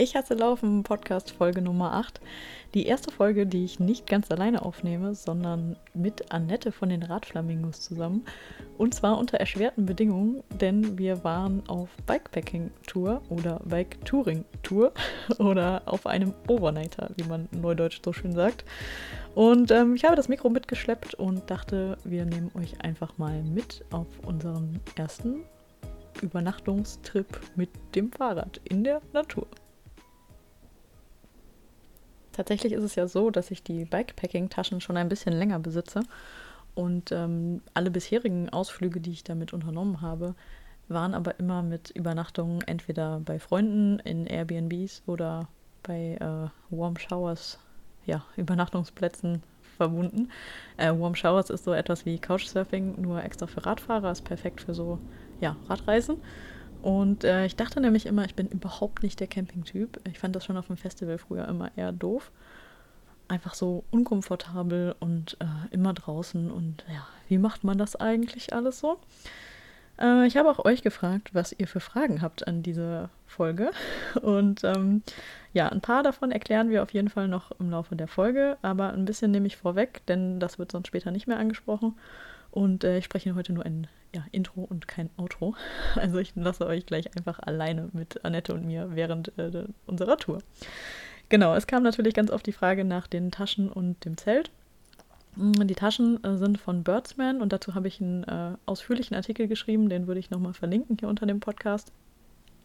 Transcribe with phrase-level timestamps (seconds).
[0.00, 2.20] Ich hasse Laufen, Podcast Folge Nummer 8.
[2.72, 7.80] Die erste Folge, die ich nicht ganz alleine aufnehme, sondern mit Annette von den Radflamingos
[7.80, 8.24] zusammen.
[8.76, 14.92] Und zwar unter erschwerten Bedingungen, denn wir waren auf Bikepacking-Tour oder Bike-Touring-Tour
[15.40, 18.64] oder auf einem Overnighter, wie man neudeutsch so schön sagt.
[19.34, 23.84] Und ähm, ich habe das Mikro mitgeschleppt und dachte, wir nehmen euch einfach mal mit
[23.90, 25.42] auf unseren ersten
[26.22, 29.48] Übernachtungstrip mit dem Fahrrad in der Natur.
[32.38, 36.02] Tatsächlich ist es ja so, dass ich die Bikepacking-Taschen schon ein bisschen länger besitze.
[36.76, 40.36] Und ähm, alle bisherigen Ausflüge, die ich damit unternommen habe,
[40.86, 45.48] waren aber immer mit Übernachtungen entweder bei Freunden in Airbnbs oder
[45.82, 47.58] bei äh, Warm Showers,
[48.06, 49.42] ja, Übernachtungsplätzen
[49.76, 50.30] verbunden.
[50.76, 54.74] Äh, Warm Showers ist so etwas wie Couchsurfing, nur extra für Radfahrer, ist perfekt für
[54.74, 55.00] so,
[55.40, 56.18] ja, Radreisen.
[56.82, 60.00] Und äh, ich dachte nämlich immer, ich bin überhaupt nicht der Campingtyp.
[60.08, 62.30] Ich fand das schon auf dem Festival früher immer eher doof.
[63.26, 66.50] Einfach so unkomfortabel und äh, immer draußen.
[66.50, 68.98] Und ja, wie macht man das eigentlich alles so?
[70.00, 73.70] Äh, ich habe auch euch gefragt, was ihr für Fragen habt an diese Folge.
[74.22, 75.02] Und ähm,
[75.52, 78.56] ja, ein paar davon erklären wir auf jeden Fall noch im Laufe der Folge.
[78.62, 81.96] Aber ein bisschen nehme ich vorweg, denn das wird sonst später nicht mehr angesprochen.
[82.50, 85.54] Und äh, ich spreche heute nur ein ja, Intro und kein Outro.
[85.96, 90.38] Also ich lasse euch gleich einfach alleine mit Annette und mir während äh, unserer Tour.
[91.28, 94.50] Genau, es kam natürlich ganz oft die Frage nach den Taschen und dem Zelt.
[95.36, 99.46] Mm, die Taschen äh, sind von Birdsman und dazu habe ich einen äh, ausführlichen Artikel
[99.46, 101.92] geschrieben, den würde ich nochmal verlinken hier unter dem Podcast.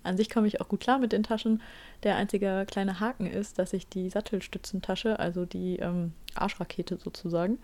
[0.04, 1.62] An sich komme ich auch gut klar mit den Taschen.
[2.04, 7.58] Der einzige kleine Haken ist, dass ich die Sattelstützentasche, also die ähm, Arschrakete sozusagen,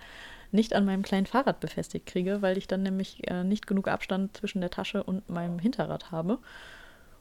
[0.52, 4.36] nicht an meinem kleinen Fahrrad befestigt kriege, weil ich dann nämlich äh, nicht genug Abstand
[4.38, 6.40] zwischen der Tasche und meinem Hinterrad habe.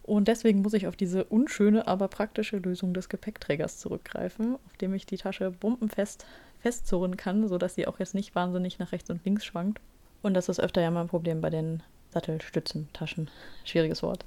[0.02, 4.94] Und deswegen muss ich auf diese unschöne, aber praktische Lösung des Gepäckträgers zurückgreifen, auf dem
[4.94, 6.24] ich die Tasche bombenfest
[6.60, 9.80] festzurren kann, sodass sie auch jetzt nicht wahnsinnig nach rechts und links schwankt.
[10.22, 13.30] Und das ist öfter ja mal ein Problem bei den Sattelstützentaschen.
[13.64, 14.24] Schwieriges Wort.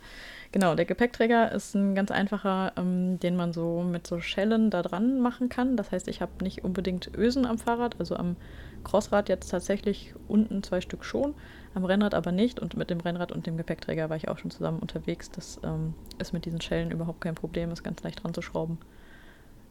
[0.51, 4.83] Genau, der Gepäckträger ist ein ganz einfacher, ähm, den man so mit so Schellen da
[4.83, 5.77] dran machen kann.
[5.77, 8.35] Das heißt, ich habe nicht unbedingt Ösen am Fahrrad, also am
[8.83, 11.35] Crossrad jetzt tatsächlich unten zwei Stück schon,
[11.73, 12.59] am Rennrad aber nicht.
[12.59, 15.31] Und mit dem Rennrad und dem Gepäckträger war ich auch schon zusammen unterwegs.
[15.31, 18.79] Das ähm, ist mit diesen Schellen überhaupt kein Problem, ist ganz leicht dran zu schrauben.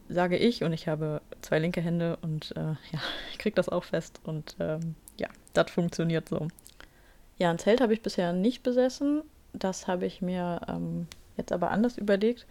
[0.09, 2.99] Sage ich und ich habe zwei linke Hände und äh, ja,
[3.31, 6.47] ich kriege das auch fest und ähm, ja, das funktioniert so.
[7.37, 9.23] Ja, ein Zelt habe ich bisher nicht besessen.
[9.53, 11.07] Das habe ich mir ähm,
[11.37, 12.45] jetzt aber anders überlegt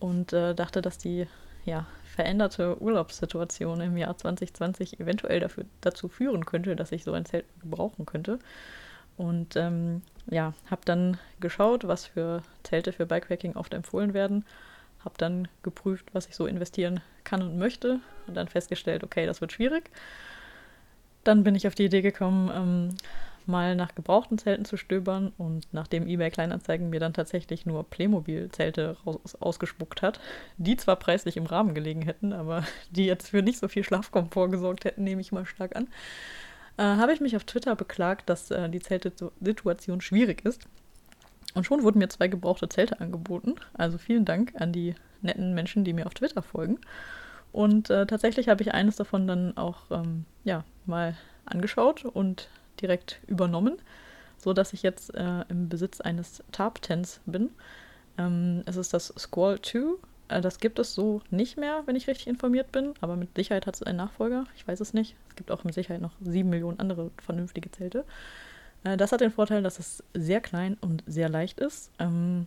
[0.00, 1.26] und äh, dachte, dass die
[1.64, 1.86] ja,
[2.18, 7.44] veränderte Urlaubssituation im Jahr 2020 eventuell dafür, dazu führen könnte, dass ich so ein Zelt
[7.60, 8.40] gebrauchen könnte.
[9.16, 14.44] Und ähm, ja, habe dann geschaut, was für Zelte für Bikepacking oft empfohlen werden.
[15.04, 18.00] Habe dann geprüft, was ich so investieren kann und möchte.
[18.26, 19.88] Und dann festgestellt, okay, das wird schwierig.
[21.22, 22.96] Dann bin ich auf die Idee gekommen, ähm,
[23.48, 28.96] mal nach gebrauchten Zelten zu stöbern und nachdem eBay Kleinanzeigen mir dann tatsächlich nur Playmobil-Zelte
[29.40, 30.20] ausgespuckt hat,
[30.58, 34.50] die zwar preislich im Rahmen gelegen hätten, aber die jetzt für nicht so viel Schlafkomfort
[34.50, 35.88] gesorgt hätten, nehme ich mal stark an,
[36.76, 40.68] äh, habe ich mich auf Twitter beklagt, dass äh, die Zeltsituation schwierig ist.
[41.54, 43.54] Und schon wurden mir zwei gebrauchte Zelte angeboten.
[43.72, 46.78] Also vielen Dank an die netten Menschen, die mir auf Twitter folgen.
[47.50, 51.16] Und äh, tatsächlich habe ich eines davon dann auch ähm, ja, mal
[51.46, 52.48] angeschaut und
[52.80, 53.78] direkt übernommen,
[54.38, 57.50] so dass ich jetzt äh, im Besitz eines Tarp-Tents bin.
[58.18, 59.78] Ähm, es ist das Squall 2.
[60.28, 63.66] Äh, das gibt es so nicht mehr, wenn ich richtig informiert bin, aber mit Sicherheit
[63.66, 64.46] hat es einen Nachfolger.
[64.56, 65.16] Ich weiß es nicht.
[65.30, 68.04] Es gibt auch mit Sicherheit noch sieben Millionen andere vernünftige Zelte.
[68.84, 71.90] Äh, das hat den Vorteil, dass es sehr klein und sehr leicht ist.
[71.98, 72.46] Ähm,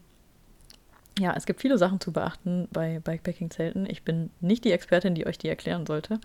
[1.19, 3.85] ja, es gibt viele Sachen zu beachten bei Bikepacking-Zelten.
[3.89, 6.19] Ich bin nicht die Expertin, die euch die erklären sollte.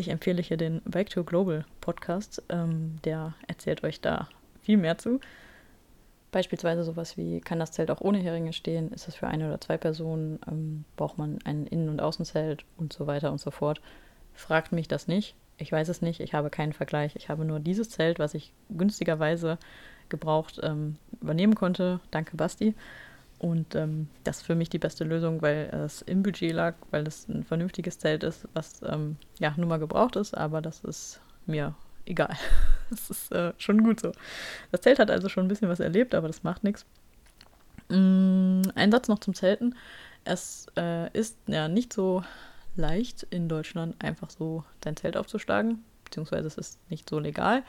[0.00, 2.42] Ich empfehle hier den Bike to Global Podcast.
[2.48, 4.30] Ähm, der erzählt euch da
[4.62, 5.20] viel mehr zu.
[6.32, 8.92] Beispielsweise sowas wie, kann das Zelt auch ohne Heringe stehen?
[8.92, 10.38] Ist es für eine oder zwei Personen?
[10.48, 13.82] Ähm, braucht man ein Innen- und Außenzelt und so weiter und so fort?
[14.32, 15.34] Fragt mich das nicht.
[15.58, 16.20] Ich weiß es nicht.
[16.20, 17.14] Ich habe keinen Vergleich.
[17.14, 19.58] Ich habe nur dieses Zelt, was ich günstigerweise
[20.08, 22.00] gebraucht ähm, übernehmen konnte.
[22.10, 22.74] Danke, Basti.
[23.40, 27.06] Und ähm, das ist für mich die beste Lösung, weil es im Budget lag, weil
[27.06, 31.22] es ein vernünftiges Zelt ist, was ähm, ja nun mal gebraucht ist, aber das ist
[31.46, 32.36] mir egal.
[32.90, 34.12] das ist äh, schon gut so.
[34.72, 36.84] Das Zelt hat also schon ein bisschen was erlebt, aber das macht nichts.
[37.88, 39.74] Mm, ein Satz noch zum Zelten.
[40.24, 42.22] Es äh, ist ja nicht so
[42.76, 47.62] leicht in Deutschland einfach so dein Zelt aufzuschlagen, beziehungsweise es ist nicht so legal.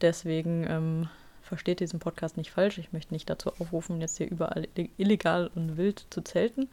[0.00, 1.08] Deswegen ähm,
[1.52, 2.78] versteht diesen Podcast nicht falsch.
[2.78, 4.66] Ich möchte nicht dazu aufrufen, jetzt hier überall
[4.96, 6.70] illegal und wild zu zelten.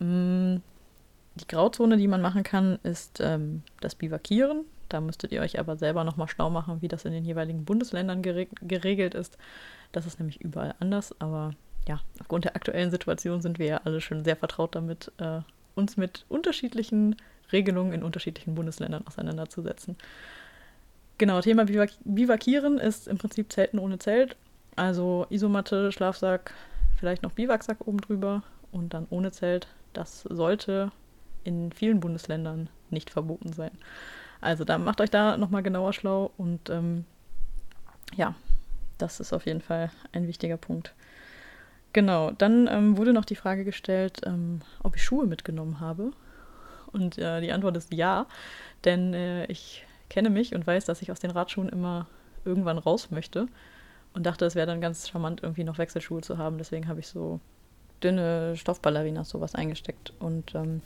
[0.00, 0.56] Mm,
[1.36, 4.64] die Grauzone, die man machen kann, ist ähm, das Bivakieren.
[4.88, 8.22] Da müsstet ihr euch aber selber nochmal schlau machen, wie das in den jeweiligen Bundesländern
[8.22, 9.38] gereg geregelt ist.
[9.92, 11.54] Das ist nämlich überall anders, aber
[11.86, 15.42] ja, aufgrund der aktuellen Situation sind wir ja alle schon sehr vertraut damit, äh,
[15.76, 17.14] uns mit unterschiedlichen
[17.52, 19.96] Regelungen in unterschiedlichen Bundesländern auseinanderzusetzen.
[21.22, 24.34] Genau, Thema Bivak Bivakieren ist im Prinzip Zelten ohne Zelt.
[24.74, 26.52] Also Isomatte, Schlafsack,
[26.98, 28.42] vielleicht noch Biwaksack oben drüber
[28.72, 29.68] und dann ohne Zelt.
[29.92, 30.90] Das sollte
[31.44, 33.70] in vielen Bundesländern nicht verboten sein.
[34.40, 37.04] Also da macht euch da nochmal genauer schlau und ähm,
[38.16, 38.34] ja,
[38.98, 40.92] das ist auf jeden Fall ein wichtiger Punkt.
[41.92, 46.10] Genau, dann ähm, wurde noch die Frage gestellt, ähm, ob ich Schuhe mitgenommen habe.
[46.90, 48.26] Und äh, die Antwort ist ja,
[48.84, 52.06] denn äh, ich kenne mich und weiß, dass ich aus den Radschuhen immer
[52.44, 53.46] irgendwann raus möchte
[54.12, 56.58] und dachte, es wäre dann ganz charmant, irgendwie noch Wechselschuhe zu haben.
[56.58, 57.40] Deswegen habe ich so
[58.04, 60.12] dünne Stoffballerinas sowas eingesteckt.
[60.18, 60.82] Und ähm,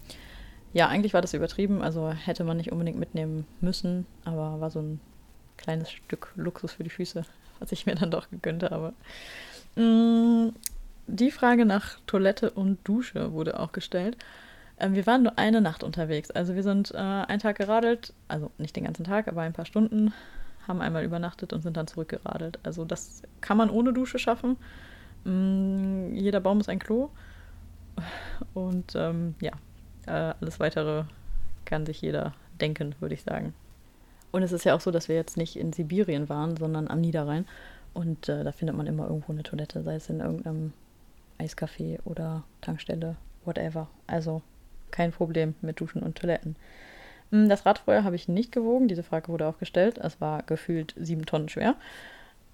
[0.72, 4.78] ja, eigentlich war das übertrieben, also hätte man nicht unbedingt mitnehmen müssen, aber war so
[4.78, 5.00] ein
[5.56, 7.24] kleines Stück Luxus für die Füße,
[7.58, 8.92] was ich mir dann doch gegönnt habe.
[9.74, 10.50] Mm,
[11.08, 14.16] die Frage nach Toilette und Dusche wurde auch gestellt.
[14.78, 16.30] Ähm, wir waren nur eine Nacht unterwegs.
[16.30, 19.66] Also wir sind äh, einen Tag geradelt, also nicht den ganzen Tag, aber ein paar
[19.66, 20.12] Stunden,
[20.66, 22.58] haben einmal übernachtet und sind dann zurückgeradelt.
[22.62, 24.56] Also das kann man ohne Dusche schaffen.
[25.24, 27.10] Mm, jeder Baum ist ein Klo.
[28.54, 29.52] Und ähm, ja,
[30.06, 31.04] äh, alles weitere
[31.64, 33.54] kann sich jeder denken, würde ich sagen.
[34.32, 37.00] Und es ist ja auch so, dass wir jetzt nicht in Sibirien waren, sondern am
[37.00, 37.46] Niederrhein.
[37.94, 40.72] Und äh, da findet man immer irgendwo eine Toilette, sei es in irgendeinem
[41.38, 43.88] Eiscafé oder Tankstelle, whatever.
[44.06, 44.42] Also
[44.96, 46.56] kein Problem mit Duschen und Toiletten.
[47.30, 48.88] Hm, das Rad vorher habe ich nicht gewogen.
[48.88, 49.98] Diese Frage wurde auch gestellt.
[49.98, 51.74] Es war gefühlt sieben Tonnen schwer.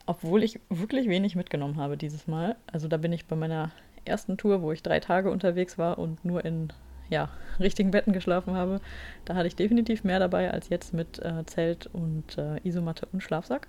[0.06, 2.56] Obwohl ich wirklich wenig mitgenommen habe dieses Mal.
[2.72, 3.70] Also da bin ich bei meiner
[4.04, 6.72] ersten Tour, wo ich drei Tage unterwegs war und nur in
[7.08, 7.28] ja,
[7.60, 8.80] richtigen Betten geschlafen habe.
[9.24, 13.22] Da hatte ich definitiv mehr dabei als jetzt mit äh, Zelt und äh, Isomatte und
[13.22, 13.68] Schlafsack.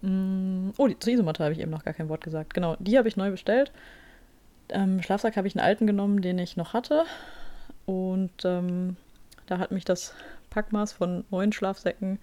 [0.00, 2.54] Mm, oh, die, zur Isomatte habe ich eben noch gar kein Wort gesagt.
[2.54, 3.72] Genau, die habe ich neu bestellt.
[4.70, 7.04] Ähm, Schlafsack habe ich einen alten genommen, den ich noch hatte.
[7.88, 8.96] Und ähm,
[9.46, 10.12] da hat mich das
[10.50, 12.18] Packmaß von neun Schlafsäcken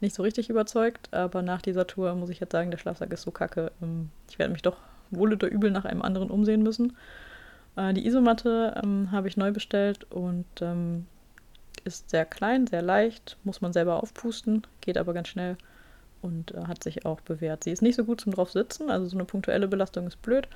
[0.00, 1.12] nicht so richtig überzeugt.
[1.12, 3.72] Aber nach dieser Tour muss ich jetzt sagen, der Schlafsack ist so kacke.
[3.82, 4.76] Ähm, ich werde mich doch
[5.10, 6.96] wohl oder übel nach einem anderen umsehen müssen.
[7.74, 11.06] Äh, die Isomatte ähm, habe ich neu bestellt und ähm,
[11.82, 15.56] ist sehr klein, sehr leicht, muss man selber aufpusten, geht aber ganz schnell
[16.22, 17.64] und äh, hat sich auch bewährt.
[17.64, 20.46] Sie ist nicht so gut zum drauf sitzen, also so eine punktuelle Belastung ist blöd.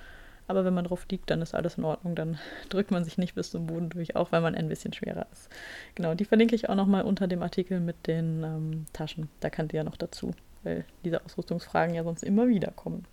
[0.47, 2.15] Aber wenn man drauf liegt, dann ist alles in Ordnung.
[2.15, 5.27] Dann drückt man sich nicht bis zum Boden durch, auch wenn man ein bisschen schwerer
[5.33, 5.49] ist.
[5.95, 9.29] Genau, die verlinke ich auch nochmal unter dem Artikel mit den ähm, Taschen.
[9.41, 13.05] Da kann die ja noch dazu, weil diese Ausrüstungsfragen ja sonst immer wieder kommen.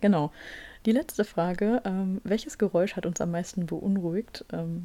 [0.00, 0.32] Genau.
[0.84, 4.44] Die letzte Frage: ähm, Welches Geräusch hat uns am meisten beunruhigt?
[4.52, 4.84] Ähm,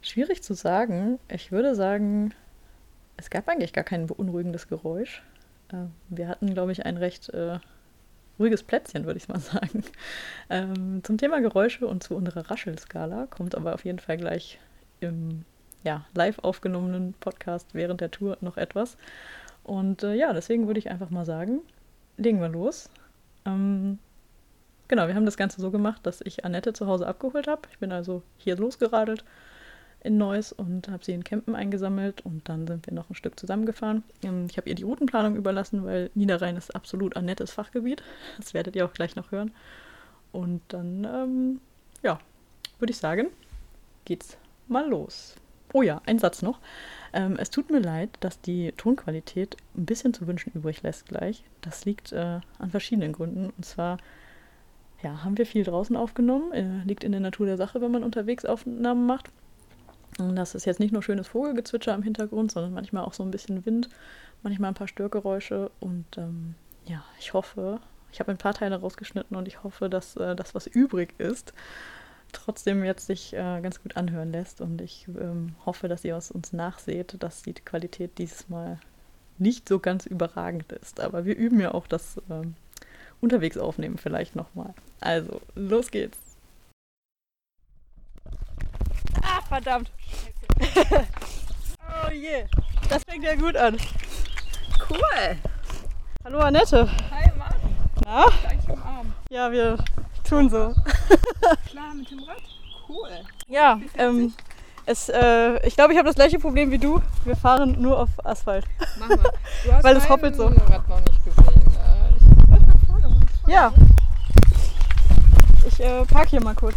[0.00, 1.18] schwierig zu sagen.
[1.28, 2.32] Ich würde sagen,
[3.16, 5.22] es gab eigentlich gar kein beunruhigendes Geräusch.
[5.72, 7.28] Äh, wir hatten, glaube ich, ein recht.
[7.30, 7.58] Äh,
[8.38, 9.84] ruhiges Plätzchen, würde ich mal sagen.
[10.50, 14.58] Ähm, zum Thema Geräusche und zu unserer Raschelskala kommt aber auf jeden Fall gleich
[15.00, 15.44] im
[15.84, 18.96] ja, live aufgenommenen Podcast während der Tour noch etwas.
[19.62, 21.60] Und äh, ja, deswegen würde ich einfach mal sagen,
[22.16, 22.90] legen wir los.
[23.44, 23.98] Ähm,
[24.88, 27.62] genau, wir haben das Ganze so gemacht, dass ich Annette zu Hause abgeholt habe.
[27.70, 29.24] Ich bin also hier losgeradelt
[30.06, 33.38] in Neuss und habe sie in Campen eingesammelt und dann sind wir noch ein Stück
[33.38, 34.04] zusammengefahren.
[34.22, 38.02] Ähm, ich habe ihr die Routenplanung überlassen, weil Niederrhein ist absolut ein nettes Fachgebiet.
[38.38, 39.52] Das werdet ihr auch gleich noch hören.
[40.32, 41.60] Und dann, ähm,
[42.02, 42.18] ja,
[42.78, 43.28] würde ich sagen,
[44.04, 45.34] geht's mal los.
[45.72, 46.60] Oh ja, ein Satz noch.
[47.12, 51.44] Ähm, es tut mir leid, dass die Tonqualität ein bisschen zu wünschen übrig lässt gleich.
[51.60, 53.50] Das liegt äh, an verschiedenen Gründen.
[53.56, 53.98] Und zwar
[55.02, 56.52] ja, haben wir viel draußen aufgenommen.
[56.52, 59.30] Äh, liegt in der Natur der Sache, wenn man unterwegs Aufnahmen macht.
[60.18, 63.66] Das ist jetzt nicht nur schönes Vogelgezwitscher im Hintergrund, sondern manchmal auch so ein bisschen
[63.66, 63.88] Wind,
[64.42, 65.70] manchmal ein paar Störgeräusche.
[65.80, 66.54] Und ähm,
[66.86, 67.80] ja, ich hoffe,
[68.12, 71.52] ich habe ein paar Teile rausgeschnitten und ich hoffe, dass äh, das, was übrig ist,
[72.32, 74.60] trotzdem jetzt sich äh, ganz gut anhören lässt.
[74.60, 78.78] Und ich ähm, hoffe, dass ihr aus uns nachseht, dass die Qualität dieses Mal
[79.38, 81.00] nicht so ganz überragend ist.
[81.00, 82.54] Aber wir üben ja auch das ähm,
[83.20, 84.74] unterwegs aufnehmen vielleicht nochmal.
[85.00, 86.18] Also, los geht's.
[89.22, 89.90] Ah, verdammt.
[90.60, 92.46] oh je,
[92.88, 93.76] das fängt ja gut an.
[94.88, 95.36] Cool.
[96.24, 96.88] Hallo Annette.
[97.10, 97.76] Hi Martin.
[98.04, 98.26] Na?
[98.40, 99.14] Gleich im Arm.
[99.30, 99.78] Ja, wir
[100.28, 100.74] tun so.
[101.70, 102.42] Klar mit dem Rad?
[102.88, 103.08] Cool.
[103.48, 104.34] Ja, ähm,
[104.86, 107.00] es, äh, ich glaube, ich habe das gleiche Problem wie du.
[107.24, 108.64] Wir fahren nur auf Asphalt.
[108.98, 109.18] Mach mal.
[109.64, 110.46] Du hast Weil es hoppelt so.
[110.46, 111.46] Rad noch nicht gesehen.
[111.46, 113.72] Äh, ich vorne, wo ich Ja.
[115.66, 116.76] Ich äh, park hier mal kurz.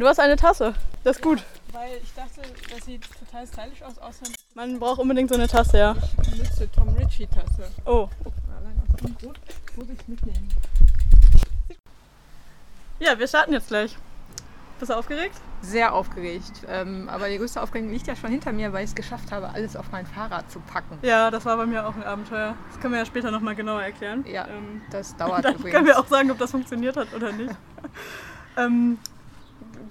[0.00, 0.72] Du hast eine Tasse.
[1.04, 1.44] Das ist gut.
[1.72, 2.40] Weil ich dachte,
[2.74, 5.94] das sieht total stylisch aus, außer Man braucht unbedingt so eine Tasse, ja.
[6.22, 7.70] ich benutze Tom Ritchie Tasse.
[7.84, 8.08] Oh.
[8.58, 9.38] Allein aus dem Grund
[9.76, 10.48] muss ich mitnehmen.
[12.98, 13.98] Ja, wir starten jetzt gleich.
[14.78, 15.34] Bist du aufgeregt?
[15.60, 16.50] Sehr aufgeregt.
[16.66, 19.50] Ähm, aber die größte Aufregung liegt ja schon hinter mir, weil ich es geschafft habe,
[19.50, 20.98] alles auf mein Fahrrad zu packen.
[21.02, 22.54] Ja, das war bei mir auch ein Abenteuer.
[22.70, 24.24] Das können wir ja später nochmal genauer erklären.
[24.26, 25.74] Ja, Ähm, das dauert dann übrigens.
[25.74, 27.54] können wir auch sagen, ob das funktioniert hat oder nicht.
[28.56, 28.98] ähm,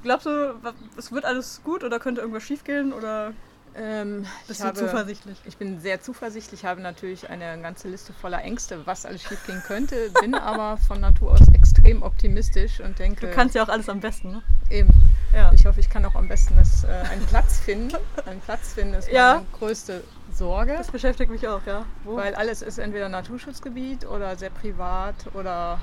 [0.03, 0.55] glaubst du,
[0.97, 3.33] es wird alles gut oder könnte irgendwas schiefgehen oder
[3.75, 5.37] ähm, bist ich du habe, zuversichtlich?
[5.45, 10.09] Ich bin sehr zuversichtlich, habe natürlich eine ganze Liste voller Ängste, was alles schiefgehen könnte,
[10.21, 13.99] bin aber von Natur aus extrem optimistisch und denke, Du kannst ja auch alles am
[13.99, 14.41] besten, ne?
[14.69, 14.89] eben,
[15.33, 15.51] Ja.
[15.53, 17.95] ich hoffe, ich kann auch am besten das, äh, einen Platz finden.
[18.25, 19.35] Einen Platz finden ist Ja.
[19.35, 20.03] meine größte
[20.33, 20.75] Sorge.
[20.77, 21.85] Das beschäftigt mich auch, ja.
[22.03, 25.79] Wo, Weil alles ist entweder Naturschutzgebiet oder sehr privat oder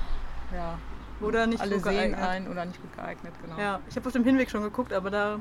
[0.53, 0.77] ja,
[1.21, 2.19] oder nicht alle gut sehen geeignet.
[2.21, 3.57] ein oder nicht gut geeignet, genau.
[3.59, 5.39] Ja, ich habe auf dem Hinweg schon geguckt, aber da,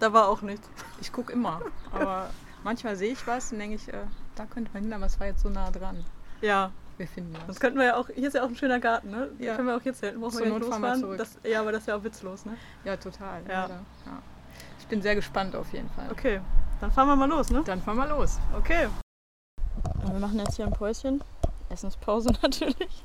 [0.00, 0.68] da war auch nichts.
[1.00, 1.60] Ich gucke immer,
[1.92, 2.30] aber
[2.62, 3.98] manchmal sehe ich was und denke ich, äh,
[4.36, 6.04] da könnte man hin, aber es war jetzt so nah dran.
[6.40, 7.60] Ja, Wir finden das was.
[7.60, 8.08] könnten wir ja auch.
[8.14, 9.30] Hier ist ja auch ein schöner Garten, ne?
[9.38, 9.56] Da Ja.
[9.56, 10.20] können wir auch jetzt zelten.
[10.20, 11.16] Brauchen wir nicht losfahren.
[11.18, 12.56] Das, ja, aber das ist ja auch witzlos, ne?
[12.84, 13.42] Ja, total.
[13.48, 13.68] Ja.
[13.68, 13.82] Ja.
[14.78, 16.08] Ich bin sehr gespannt auf jeden Fall.
[16.10, 16.40] Okay,
[16.80, 17.62] dann fahren wir mal los, ne?
[17.64, 18.38] Dann fahren wir los.
[18.56, 18.88] Okay.
[20.04, 21.22] Wir machen jetzt hier ein Päuschen.
[21.70, 23.02] Essenspause natürlich.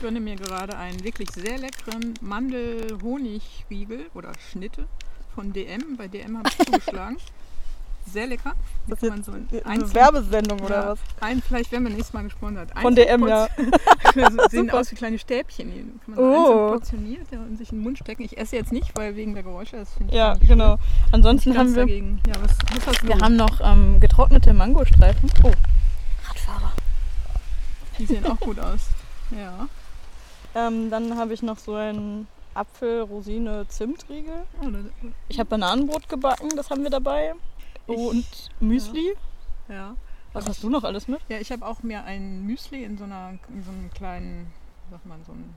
[0.00, 4.86] Ich gönne mir gerade einen wirklich sehr leckeren Mandel-Honig-Riegel oder Schnitte
[5.34, 5.98] von DM.
[5.98, 7.18] Bei DM habe ich zugeschlagen.
[8.10, 8.54] Sehr lecker.
[8.86, 11.00] Die Das ist man so in Eine einzeln- Werbesendung oder Ja, was?
[11.20, 12.70] Ein, vielleicht werden wir nächstes Mal gesponsert.
[12.80, 13.46] Von DM, ja.
[14.16, 14.30] ja.
[14.48, 15.70] sehen aus wie kleine Stäbchen.
[15.70, 16.32] Die kann man Oh.
[16.32, 18.22] einzeln portioniert ja, und sich in den Mund stecken.
[18.22, 20.78] Ich esse jetzt nicht, weil wegen der Geräusche, das finde ich Ja, genau.
[20.78, 20.86] schön.
[21.12, 22.20] Ansonsten haben wir, dagegen.
[22.26, 23.08] Ja, was, was hast du?
[23.08, 25.30] wir haben noch ähm, getrocknete Mangostreifen.
[25.42, 25.52] Oh,
[26.26, 26.72] Radfahrer.
[27.98, 28.88] Die sehen auch gut aus.
[29.38, 29.68] Ja.
[30.54, 34.44] Ähm, dann habe ich noch so einen Apfel-Rosine-Zimtriegel.
[34.60, 34.84] Oh, das,
[35.28, 37.34] Ich habe Bananenbrot gebacken, das haben wir dabei.
[37.86, 38.26] Und
[38.60, 39.14] Müsli.
[39.68, 39.96] ja.
[40.32, 41.20] Was hast du noch alles mit?
[41.28, 44.52] Ja, ich habe auch mir ein Müsli in so einer in so einem kleinen,
[44.86, 45.54] wie sagt man, so einem,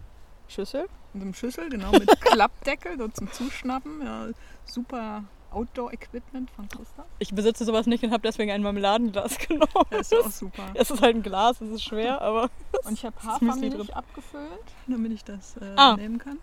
[0.47, 0.87] Schüssel.
[1.13, 4.01] in so einem Schüssel, genau, mit Klappdeckel, so zum Zuschnappen.
[4.03, 4.29] Ja,
[4.65, 5.23] super
[5.53, 7.05] Outdoor-Equipment von Christa.
[7.19, 9.69] Ich besitze sowas nicht und habe deswegen ein Marmeladenglas genommen.
[9.89, 10.63] Das ist auch super.
[10.73, 12.49] Es ist halt ein Glas, es ist schwer, aber
[12.85, 13.89] Und ich habe Hafermilch drin.
[13.91, 14.43] abgefüllt,
[14.87, 15.95] damit ich das äh, Ah.
[15.95, 16.39] nehmen kann.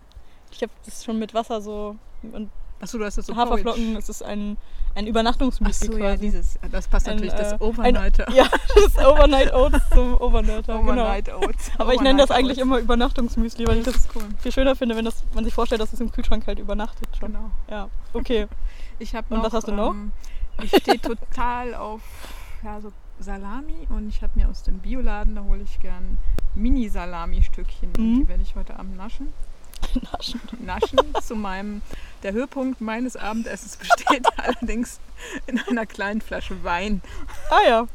[0.52, 2.50] ich habe das schon mit Wasser so und
[2.80, 3.96] Achso, du hast das so Haferflocken.
[3.96, 4.56] Es ist ein,
[4.94, 6.22] ein Übernachtungsmüsli ja, quasi.
[6.22, 8.30] dieses, das passt Ein, natürlich, das äh, Overnighter.
[8.32, 10.78] ja, das Overnight Oats zum Overnighter.
[10.78, 10.92] Genau.
[10.92, 11.70] Overnight Oats.
[11.78, 12.66] Aber ich nenne das Overnight eigentlich Oats.
[12.66, 14.22] immer Übernachtungsmüsli, weil ich das cool.
[14.38, 17.32] viel schöner finde, wenn das, man sich vorstellt, dass es im Kühlschrank halt übernachtet schon.
[17.32, 17.50] Genau.
[17.70, 18.48] Ja, okay.
[19.02, 19.94] Ich habe Und was hast du noch?
[19.94, 20.12] Ähm,
[20.62, 22.02] ich stehe total auf
[22.62, 26.18] ja, so Salami und ich habe mir aus dem Bioladen, da hole ich gern
[26.54, 27.92] Mini-Salami-Stückchen.
[27.96, 28.20] Mhm.
[28.20, 29.28] Die werde ich heute Abend naschen.
[30.12, 30.40] Naschen.
[30.60, 31.82] Naschen zu meinem,
[32.22, 35.00] der Höhepunkt meines Abendessens besteht allerdings
[35.46, 37.02] in einer kleinen Flasche Wein,
[37.50, 37.86] Ah ja.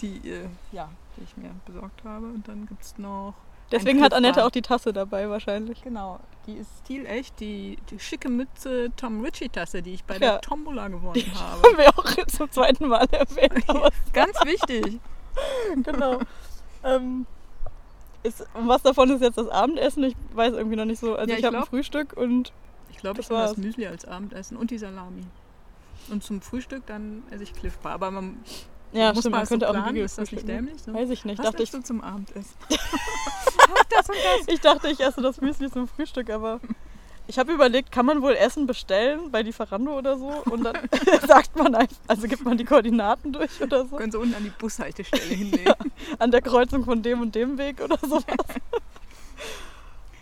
[0.00, 2.26] die, äh, ja, die ich mir besorgt habe.
[2.26, 3.34] Und dann gibt es noch.
[3.70, 5.82] Deswegen hat Annette auch die Tasse dabei wahrscheinlich.
[5.82, 10.18] Genau, die ist stilecht, die, die schicke Mütze Tom Ritchie Tasse, die ich bei Ja.
[10.32, 11.62] der Tombola gewonnen habe.
[11.62, 13.64] Haben wir auch jetzt zum zweiten Mal erwähnt.
[14.12, 15.00] Ganz wichtig.
[15.82, 16.18] genau.
[16.84, 17.26] ähm,
[18.22, 20.04] ist, was davon ist jetzt das Abendessen?
[20.04, 21.16] Ich weiß irgendwie noch nicht so.
[21.16, 22.52] Also Ja, ich, ich habe ein Frühstück und
[22.90, 23.56] Ich glaube, ich nehme das.
[23.56, 25.24] Müsli als Abendessen und die Salami.
[26.10, 27.92] Und zum Frühstück dann esse ich Cliff Bar.
[27.92, 28.36] Aber man
[28.92, 30.66] ja, muss stimmt, mal man so könnte auch planen, ein Video ist das nicht frühstücken.
[30.66, 30.82] dämlich?
[30.82, 30.94] So?
[30.94, 31.38] Weiß ich nicht.
[31.38, 32.54] Was Dachte ich, du zum Abendessen?
[32.68, 34.48] das und das.
[34.48, 36.60] Ich dachte, ich esse das Müsli zum Frühstück, aber
[37.26, 40.28] ich habe überlegt, kann man wohl Essen bestellen bei Lieferando oder so?
[40.50, 40.76] Und dann
[41.26, 43.96] sagt man einfach, also gibt man die Koordinaten durch oder so.
[43.96, 45.74] Können Sie unten an die Bushaltestelle hinlegen.
[46.18, 48.20] An der Kreuzung von dem und dem Weg oder so.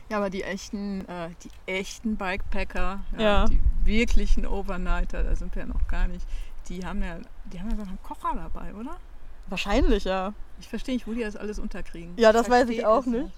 [0.09, 3.45] Ja, aber die echten, äh, die echten Bikepacker, ja, Ja.
[3.47, 6.26] die wirklichen Overnighter, da sind wir ja noch gar nicht,
[6.69, 8.97] die haben ja, die haben ja so einen Kocher dabei, oder?
[9.49, 10.33] Wahrscheinlich, ja.
[10.61, 12.12] Ich verstehe nicht, wo die das alles unterkriegen.
[12.16, 13.30] Ja, das weiß ich auch es nicht.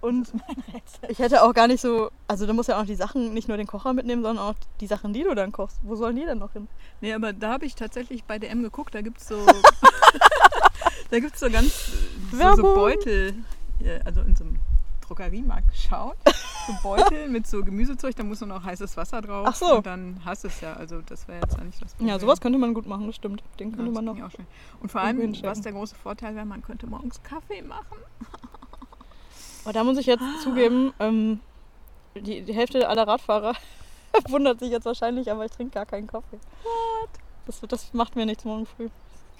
[0.00, 0.32] Und
[1.08, 3.56] ich hätte auch gar nicht so, also du musst ja auch die Sachen, nicht nur
[3.56, 5.78] den Kocher mitnehmen, sondern auch die Sachen, die du dann kochst.
[5.82, 6.68] Wo sollen die denn noch hin?
[7.00, 9.36] Nee, aber da habe ich tatsächlich bei DM geguckt, da gibt es so,
[11.10, 11.92] da gibt's so ganz,
[12.30, 12.74] so, so.
[12.74, 13.34] Beutel,
[14.04, 14.58] also in so einem
[15.06, 16.16] Drogeriemarkt geschaut,
[16.66, 19.76] so Beutel mit so Gemüsezeug, da muss nur noch heißes Wasser drauf Ach so.
[19.76, 22.08] und dann hast du es ja, also das wäre jetzt eigentlich das Problem.
[22.08, 23.42] Ja, sowas könnte man gut machen, das stimmt.
[23.58, 24.18] Den Ja, könnte das man noch.
[24.80, 27.98] Und vor allem, was der große Vorteil wäre, man könnte morgens Kaffee machen.
[29.66, 31.40] Aber da muss ich jetzt zugeben, ähm,
[32.14, 33.54] die, die Hälfte aller Radfahrer
[34.28, 36.38] wundert sich jetzt wahrscheinlich, aber ich trinke gar keinen Kaffee.
[36.62, 37.10] What?
[37.46, 38.88] Das, das macht mir nichts morgen früh,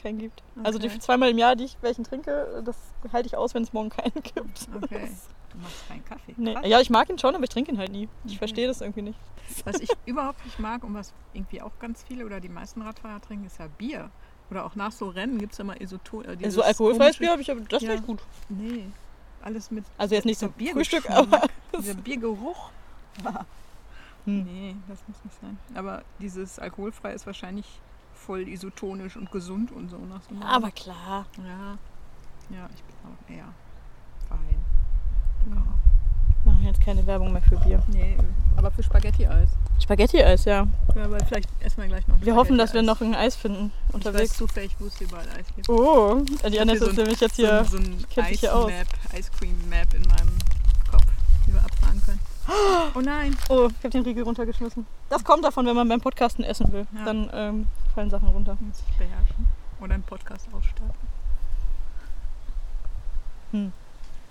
[0.02, 0.42] keinen gibt.
[0.64, 0.98] Also die Okay.
[0.98, 2.74] zweimal im Jahr, die ich welchen trinke, das
[3.12, 4.66] halte ich aus, wenn es morgen keinen gibt.
[4.82, 5.08] Okay.
[5.52, 6.34] Du machst keinen Kaffee.
[6.36, 6.56] Nee.
[6.68, 8.08] Ja, ich mag ihn schon, aber ich trinke ihn halt nie.
[8.24, 8.38] Ich Okay.
[8.38, 9.18] verstehe das irgendwie nicht.
[9.64, 13.20] Was ich überhaupt nicht mag und was irgendwie auch ganz viele oder die meisten Radfahrer
[13.20, 14.10] trinken, ist ja Bier.
[14.50, 16.24] Oder auch nach so Rennen gibt es ja mal Isoton.
[16.24, 17.90] Äh, so dieses alkoholfreies Bier habe ich aber das Ja.
[17.90, 18.20] finde ich gut.
[18.48, 18.86] Nee,
[19.46, 21.42] alles mit Also jetzt nicht so dieser Frühstück, aber
[21.78, 22.70] Dieser Biergeruch.
[24.24, 24.42] Hm.
[24.44, 25.58] Nee, das muss nicht sein.
[25.74, 27.80] Aber dieses alkoholfrei ist wahrscheinlich
[28.12, 29.98] voll isotonisch und gesund und so.
[29.98, 31.26] Nach so einem aber klar.
[31.38, 31.78] Ja,
[32.54, 33.54] ja, ich bin auch eher
[34.28, 34.64] fein.
[35.54, 35.85] Ja.
[36.46, 37.82] Machen jetzt keine Werbung mehr für Bier.
[37.88, 38.16] Nee,
[38.56, 39.48] aber für Spaghetti-Eis.
[39.82, 40.66] Spaghetti-Eis, ja.
[40.94, 43.34] Ja, aber vielleicht essen wir gleich noch ein Wir hoffen, dass wir noch ein Eis
[43.36, 44.36] finden Ich weiß unterwegs.
[44.36, 45.68] zufällig, wo es überall Eis gibt.
[45.68, 47.64] Oh, die Annette ist so ein- nämlich jetzt hier.
[47.64, 48.66] so, so ein hier aus.
[48.70, 48.88] Eis-Map,
[49.18, 50.38] Ice Cream Map in meinem
[50.90, 51.04] Kopf,
[51.46, 52.20] die wir abfahren können.
[52.94, 53.36] Oh nein!
[53.48, 54.86] Oh, ich habe den Riegel runtergeschmissen.
[55.10, 56.86] Das kommt davon, wenn man beim Podcasten essen will.
[56.96, 57.04] Ja.
[57.04, 58.56] Dann ähm, fallen Sachen runter.
[58.60, 59.46] Muss ich beherrschen.
[59.80, 60.94] Oder einen Podcast ausstarten.
[63.50, 63.72] Hm.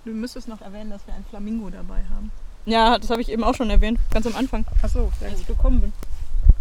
[0.05, 2.31] Du müsstest noch erwähnen, dass wir ein Flamingo dabei haben.
[2.65, 5.47] Ja, das habe ich eben auch schon erwähnt, ganz am Anfang, Achso, sehr als ich
[5.47, 5.93] gekommen bin.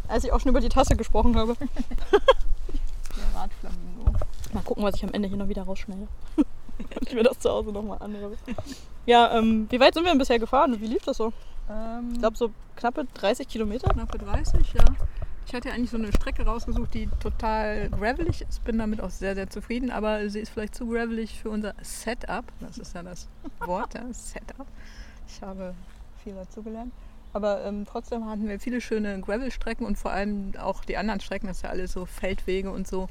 [0.08, 1.54] Als ich auch schon über die Tasse gesprochen habe.
[2.10, 4.12] Der Radflamingo.
[4.52, 6.08] Mal gucken, was ich am Ende hier noch wieder rausschneide.
[6.36, 6.46] Und
[7.08, 8.32] ich mir das zu Hause nochmal anhöre.
[9.06, 10.80] Ja, ähm, wie weit sind wir denn bisher gefahren?
[10.80, 11.32] Wie lief das so?
[11.70, 13.88] Ähm, Ich glaube so knappe 30 Kilometer.
[13.92, 14.84] knappe 30, ja.
[15.46, 18.64] Ich hatte ja eigentlich so eine Strecke rausgesucht, die total gravelig ist.
[18.64, 19.90] Bin damit auch sehr, sehr zufrieden.
[19.90, 22.44] Aber sie ist vielleicht zu gravelig für unser Setup.
[22.60, 23.28] Das ist ja das
[23.60, 24.66] Wort, ja, Setup.
[25.28, 25.74] Ich habe
[26.22, 26.92] viel dazugelernt.
[27.32, 31.48] Aber ähm, trotzdem hatten wir viele schöne Gravel-Strecken und vor allem auch die anderen Strecken.
[31.48, 33.08] Das ist ja alles so Feldwege und so.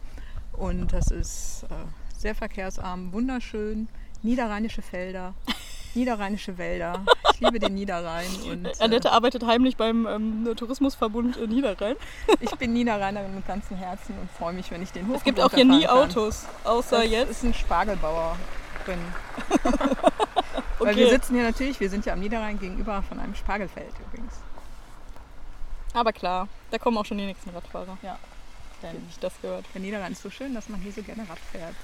[0.54, 1.76] Und das ist äh,
[2.18, 3.90] sehr verkehrsarm, wunderschön.
[4.22, 5.34] Niederrheinische Felder,
[5.96, 7.04] niederrheinische Wälder.
[7.34, 8.28] Ich liebe den Niederrhein.
[8.50, 11.96] Und, äh, Annette arbeitet heimlich beim ähm, Tourismusverbund in Niederrhein.
[12.40, 15.40] Ich bin Niederrheinerin mit ganzem Herzen und freue mich, wenn ich den hoch Es gibt
[15.40, 15.98] auch hier nie kann.
[15.98, 17.32] Autos, außer Das jetzt.
[17.32, 18.38] ist ein Spargelbauer
[18.86, 19.00] drin.
[20.80, 20.98] Weil Okay.
[20.98, 24.34] wir sitzen hier natürlich, wir sind ja am Niederrhein gegenüber von einem Spargelfeld übrigens.
[25.94, 27.98] Aber klar, da kommen auch schon die nächsten Radfahrer.
[28.02, 28.18] Ja.
[28.82, 29.64] Wenn Denn ich das gehört.
[29.74, 31.76] der Niederrhein ist so schön, dass man hier so gerne Rad fährt.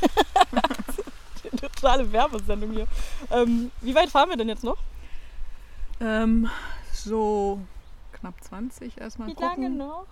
[1.60, 2.86] Totale Werbesendung hier.
[3.30, 4.78] Ähm, wie weit fahren wir denn jetzt noch?
[6.00, 6.48] Ähm,
[6.92, 7.60] so
[8.12, 9.76] knapp 20 erstmal gucken.
[9.76, 10.06] noch?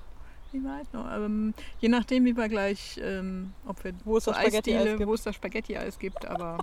[0.52, 1.10] Wie weit noch?
[1.12, 5.06] Ähm, je nachdem, wie wir gleich, ähm, ob wir Wo es das Spaghetti-Eis gibt.
[5.06, 6.58] wo es das Spaghetti-Eis gibt, aber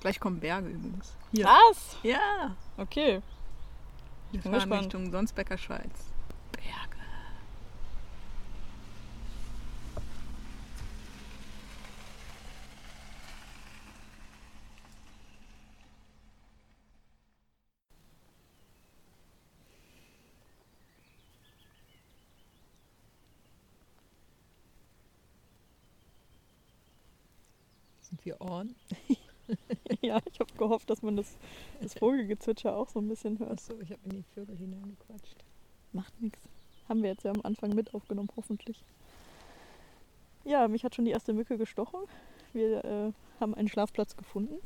[0.00, 1.14] gleich kommen Berge übrigens.
[1.32, 1.46] Hier.
[1.46, 1.96] Was?
[2.02, 2.54] Ja.
[2.76, 3.22] Okay.
[4.30, 4.72] Wir bin fahren.
[4.72, 6.12] Richtung Sonsbecker Schweiz.
[6.52, 6.92] Berge.
[28.52, 28.74] On?
[30.02, 31.36] ja, ich habe gehofft, dass man das,
[31.80, 33.52] das Vogelgezwitscher auch so ein bisschen hört.
[33.52, 35.44] Achso, ich habe in die Vögel hineingequatscht.
[35.92, 36.40] Macht nichts.
[36.88, 38.84] Haben wir jetzt ja am Anfang mit aufgenommen, hoffentlich.
[40.44, 42.00] Ja, mich hat schon die erste Mücke gestochen.
[42.52, 44.56] Wir äh, haben einen Schlafplatz gefunden.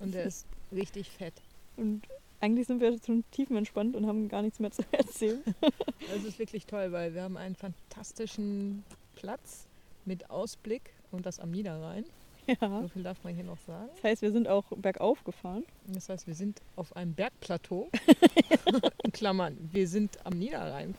[0.00, 1.34] Und der ist richtig fett.
[1.76, 2.02] Und
[2.40, 5.42] eigentlich sind wir schon tiefenentspannt und haben gar nichts mehr zu erzählen.
[5.60, 9.66] Das ist wirklich toll, weil wir haben einen fantastischen Platz
[10.04, 12.04] mit Ausblick und das am Niederrhein.
[12.60, 12.80] ja.
[12.82, 13.88] So viel darf man hier noch sagen.
[13.96, 15.64] Das heißt, wir sind auch bergauf gefahren.
[15.86, 17.88] Das heißt, wir sind auf einem Bergplateau.
[19.04, 20.94] In Klammern, wir sind am Niederrhein.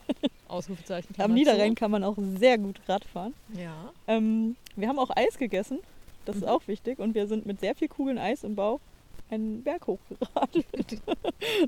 [0.48, 1.14] Ausrufezeichen.
[1.14, 3.34] Klammer Am Niederrhein kann man auch sehr gut Rad fahren.
[3.54, 3.92] Ja.
[4.08, 5.80] Ähm, wir haben auch Eis gegessen.
[6.26, 6.50] Das ist Mhm.
[6.50, 7.00] auch wichtig.
[7.00, 8.80] Und wir sind mit sehr viel Kugeln Eis im Bauch
[9.30, 10.66] einen Berg hochgeradelt.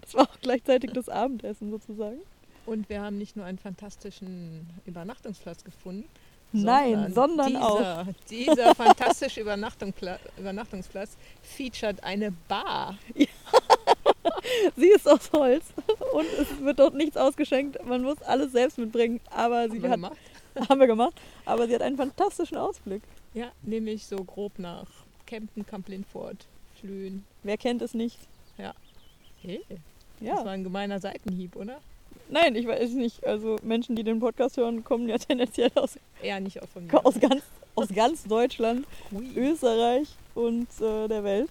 [0.01, 2.19] das war auch gleichzeitig das Abendessen sozusagen.
[2.65, 6.05] Und wir haben nicht nur einen fantastischen Übernachtungsplatz gefunden.
[6.51, 12.97] Nein, sondern dieser, Dieser fantastische Übernachtungspla Übernachtungsplatz featuret eine Bar.
[14.75, 15.65] Sie ist aus Holz
[16.13, 17.83] und es wird dort nichts ausgeschenkt.
[17.85, 19.19] Man muss alles selbst mitbringen.
[19.29, 20.17] Aber sie Haben wir hat, gemacht.
[20.69, 21.13] haben wir gemacht.
[21.45, 23.03] Aber sie hat einen fantastischen Ausblick.
[23.33, 24.87] Ja, nämlich so grob nach
[25.27, 26.47] Kempten, Kamp-Lindfort,
[26.79, 27.25] Flühen.
[27.43, 28.17] Wer kennt es nicht?
[29.41, 29.79] Hey, das
[30.19, 30.35] Ja.
[30.43, 31.79] war ein gemeiner Seitenhieb, oder?
[32.29, 33.25] Nein, ich weiß nicht.
[33.25, 37.05] Also Menschen, die den Podcast hören, kommen ja tendenziell aus, Eher nicht auch von mir.
[37.05, 37.43] aus, ganz,
[37.75, 39.31] aus ganz Deutschland, Hui.
[39.35, 41.49] Österreich und äh, der Welt.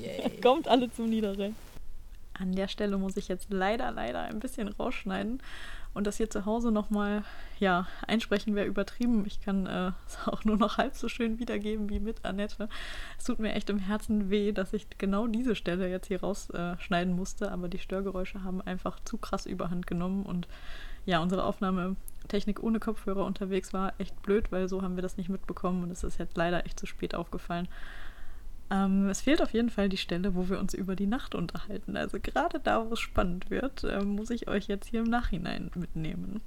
[0.00, 0.30] Yay.
[0.42, 1.56] Kommt alle zum Niederrhein.
[2.38, 5.40] An der Stelle muss ich jetzt leider, leider ein bisschen rausschneiden
[5.96, 7.24] und das hier zu Hause nochmal,
[7.58, 9.24] ja, einsprechen wäre übertrieben.
[9.26, 12.68] Ich kann äh, es auch nur noch halb so schön wiedergeben wie mit Annette.
[13.18, 17.16] Es tut mir echt im Herzen weh, dass ich genau diese Stelle jetzt hier rausschneiden
[17.16, 20.46] musste, aber die Störgeräusche haben einfach zu krass überhand genommen und
[21.06, 25.30] ja, unsere Aufnahmetechnik ohne Kopfhörer unterwegs war echt blöd, weil so haben wir das nicht
[25.30, 27.68] mitbekommen und es ist jetzt leider echt zu spät aufgefallen.
[28.70, 31.96] Ähm, es fehlt auf jeden Fall die Stelle, wo wir uns über die Nacht unterhalten.
[31.96, 35.70] Also gerade da, wo es spannend wird, äh, muss ich euch jetzt hier im Nachhinein
[35.74, 36.40] mitnehmen.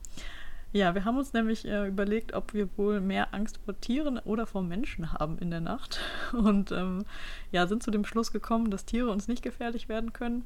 [0.71, 4.45] Ja, wir haben uns nämlich äh, überlegt, ob wir wohl mehr Angst vor Tieren oder
[4.45, 5.99] vor Menschen haben in der Nacht.
[6.33, 7.05] Und ähm,
[7.51, 10.45] ja, sind zu dem Schluss gekommen, dass Tiere uns nicht gefährlich werden können.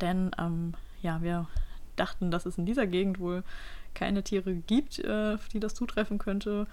[0.00, 1.46] Denn ähm, ja, wir
[1.96, 3.42] dachten, dass es in dieser Gegend wohl
[3.94, 6.66] keine Tiere gibt, äh, die das zutreffen könnte.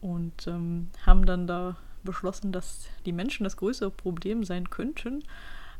[0.00, 5.24] Und ähm, haben dann da beschlossen, dass die Menschen das größere Problem sein könnten.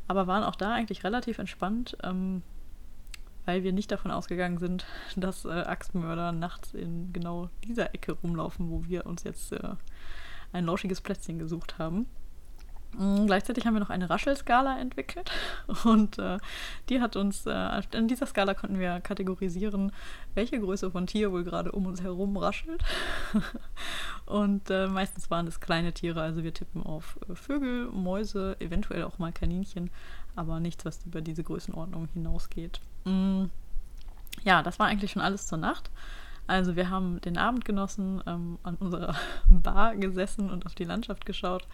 [0.07, 1.97] Aber waren auch da eigentlich relativ entspannt.
[2.03, 2.43] Ähm,
[3.45, 4.85] weil wir nicht davon ausgegangen sind,
[5.15, 9.75] dass äh, Axtmörder nachts in genau dieser Ecke rumlaufen, wo wir uns jetzt äh,
[10.51, 12.07] ein lauschiges Plätzchen gesucht haben.
[12.97, 15.31] Mhm, gleichzeitig haben wir noch eine Raschelskala entwickelt
[15.85, 16.37] und äh,
[16.89, 19.91] die hat uns, äh, in dieser Skala konnten wir kategorisieren,
[20.33, 22.83] welche Größe von Tier wohl gerade um uns herum raschelt.
[24.25, 29.03] und äh, meistens waren es kleine Tiere, also wir tippen auf äh, Vögel, Mäuse, eventuell
[29.03, 29.89] auch mal Kaninchen,
[30.35, 32.79] aber nichts, was über diese Größenordnung hinausgeht.
[33.05, 33.45] Mm,
[34.43, 35.89] ja, das war eigentlich schon alles zur Nacht.
[36.47, 39.15] Also wir haben den Abend genossen, ähm, an unserer
[39.49, 41.67] Bar gesessen und auf die Landschaft geschaut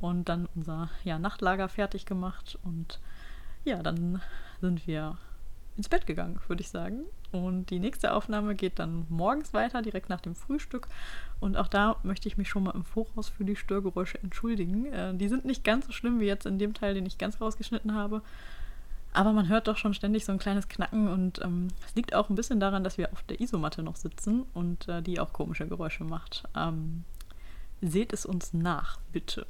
[0.00, 3.00] und dann unser ja, Nachtlager fertig gemacht und
[3.64, 4.20] ja, dann
[4.60, 5.16] sind wir
[5.76, 7.04] ins Bett gegangen, würde ich sagen.
[7.32, 10.86] Und die nächste Aufnahme geht dann morgens weiter, direkt nach dem Frühstück.
[11.40, 14.86] Und auch da möchte ich mich schon mal im Voraus für die Störgeräusche entschuldigen.
[14.86, 17.40] Äh, die sind nicht ganz so schlimm wie jetzt in dem Teil, den ich ganz
[17.40, 18.22] rausgeschnitten habe.
[19.12, 22.14] Aber man hört doch schon ständig so ein kleines Knacken und ähm, es ähm, liegt
[22.14, 25.32] auch ein bisschen daran, dass wir auf der Isomatte noch sitzen und äh, die auch
[25.32, 26.44] komische Geräusche macht.
[26.56, 27.04] Ähm,
[27.80, 29.46] seht es uns nach, bitte.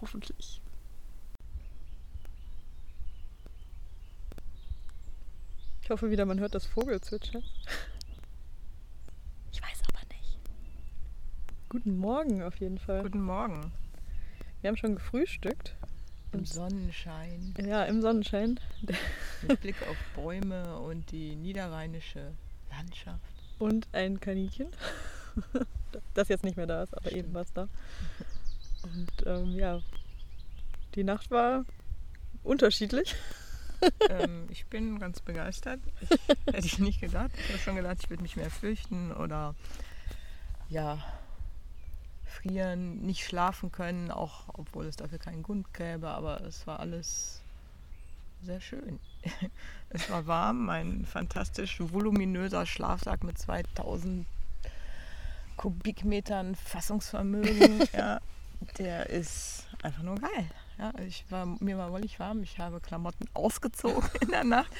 [0.00, 0.60] Hoffentlich.
[5.82, 7.44] Ich hoffe wieder, man hört das Vogelzwitschern.
[9.52, 10.38] Ich weiß aber nicht.
[11.68, 13.02] Guten Morgen auf jeden Fall.
[13.02, 13.72] Guten Morgen.
[14.60, 15.76] Wir haben schon gefrühstückt.
[16.32, 17.54] Im Sonnenschein.
[17.64, 18.58] Ja, im Sonnenschein.
[19.46, 22.32] Mit Blick auf Bäume und die niederrheinische
[22.70, 23.22] Landschaft.
[23.58, 24.68] Und ein Kaninchen,
[26.14, 27.24] das jetzt nicht mehr da ist, aber Stimmt.
[27.24, 27.68] eben war es da.
[28.94, 29.80] Und ähm, ja,
[30.94, 31.64] die Nacht war
[32.42, 33.14] unterschiedlich.
[34.10, 35.80] ähm, ich bin ganz begeistert.
[36.00, 36.10] Ich,
[36.54, 37.30] hätte ich nicht gedacht.
[37.38, 39.54] Ich habe schon gedacht, ich würde mich mehr fürchten oder
[40.68, 40.98] ja,
[42.24, 47.40] frieren, nicht schlafen können, auch obwohl es dafür keinen Grund gäbe, aber es war alles
[48.42, 49.00] sehr schön.
[49.90, 54.26] es war warm, ein fantastisch voluminöser Schlafsack mit 2000
[55.56, 57.82] Kubikmetern Fassungsvermögen.
[57.92, 58.20] ja,
[58.78, 60.46] der ist einfach nur geil.
[60.78, 64.70] Ja, ich war, mir war wollig warm, ich habe Klamotten ausgezogen in der Nacht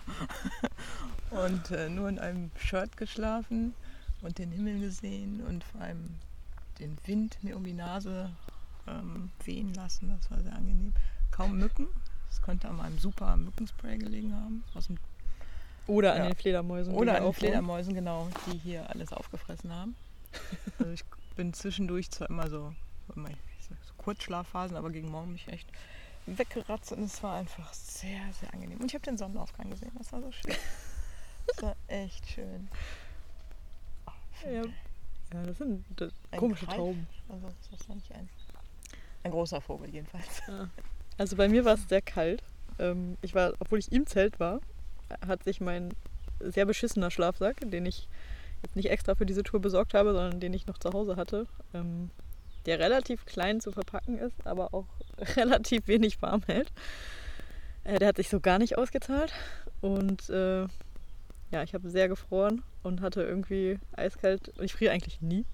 [1.30, 3.74] und äh, nur in einem Shirt geschlafen
[4.22, 6.16] und den Himmel gesehen und vor allem
[6.78, 8.30] den Wind mir um die Nase
[8.86, 10.16] ähm, wehen lassen.
[10.18, 10.94] Das war sehr angenehm.
[11.30, 11.88] Kaum Mücken.
[12.28, 14.64] Das könnte an meinem super Mückenspray gelegen haben.
[14.74, 14.98] Aus dem,
[15.86, 16.26] Oder an ja.
[16.28, 16.94] den Fledermäusen.
[16.94, 19.96] Oder an den Fledermäusen, genau, die hier alles aufgefressen haben.
[20.78, 21.04] also ich
[21.36, 22.72] bin zwischendurch zwar immer so,
[23.16, 23.28] immer
[23.60, 25.68] so Kurzschlafphasen, aber gegen Morgen mich echt
[26.26, 28.78] weggeratzt und es war einfach sehr, sehr angenehm.
[28.80, 30.54] Und ich habe den Sonnenaufgang gesehen, das war so schön.
[31.46, 32.68] Das war echt schön.
[34.06, 34.62] Oh, ja.
[35.32, 36.76] Ja, das sind das komische Greif?
[36.76, 37.06] Tauben.
[37.28, 38.28] Also das ja nicht ein,
[39.22, 40.42] ein großer Vogel jedenfalls.
[40.48, 40.68] Ja.
[41.18, 42.42] Also bei mir war es sehr kalt.
[42.78, 44.60] Ähm, ich war, obwohl ich im Zelt war,
[45.26, 45.94] hat sich mein
[46.40, 48.08] sehr beschissener Schlafsack, den ich
[48.62, 51.46] jetzt nicht extra für diese Tour besorgt habe, sondern den ich noch zu Hause hatte,
[51.74, 52.10] ähm,
[52.66, 54.86] der relativ klein zu verpacken ist, aber auch
[55.36, 56.72] relativ wenig warm hält.
[57.84, 59.32] Äh, der hat sich so gar nicht ausgezahlt.
[59.80, 60.62] Und äh,
[61.50, 65.44] ja, ich habe sehr gefroren und hatte irgendwie eiskalt, ich friere eigentlich nie.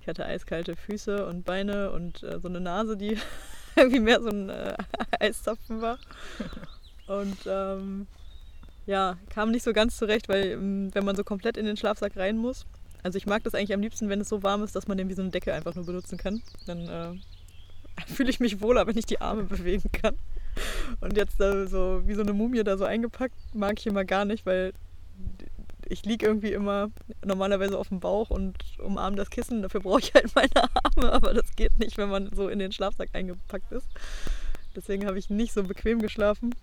[0.00, 3.18] Ich hatte eiskalte Füße und Beine und äh, so eine Nase, die
[3.76, 4.76] irgendwie mehr so ein äh,
[5.20, 5.98] Eiszapfen war.
[7.06, 8.06] Und ähm,
[8.86, 12.16] ja, kam nicht so ganz zurecht, weil ähm, wenn man so komplett in den Schlafsack
[12.16, 12.66] rein muss,
[13.02, 15.08] also ich mag das eigentlich am liebsten, wenn es so warm ist, dass man den
[15.08, 16.42] wie so eine Decke einfach nur benutzen kann.
[16.66, 17.14] Dann äh,
[18.06, 20.16] fühle ich mich wohler, wenn ich die Arme bewegen kann.
[21.00, 24.24] Und jetzt äh, so wie so eine Mumie da so eingepackt, mag ich immer gar
[24.24, 24.72] nicht, weil
[25.86, 26.90] ich liege irgendwie immer
[27.24, 29.62] normalerweise auf dem Bauch und umarme das Kissen.
[29.62, 32.72] Dafür brauche ich halt meine Arme, aber das geht nicht, wenn man so in den
[32.72, 33.86] Schlafsack eingepackt ist.
[34.76, 36.54] Deswegen habe ich nicht so bequem geschlafen.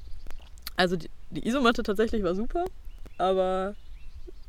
[0.77, 2.65] Also die, die Isomatte tatsächlich war super,
[3.17, 3.75] aber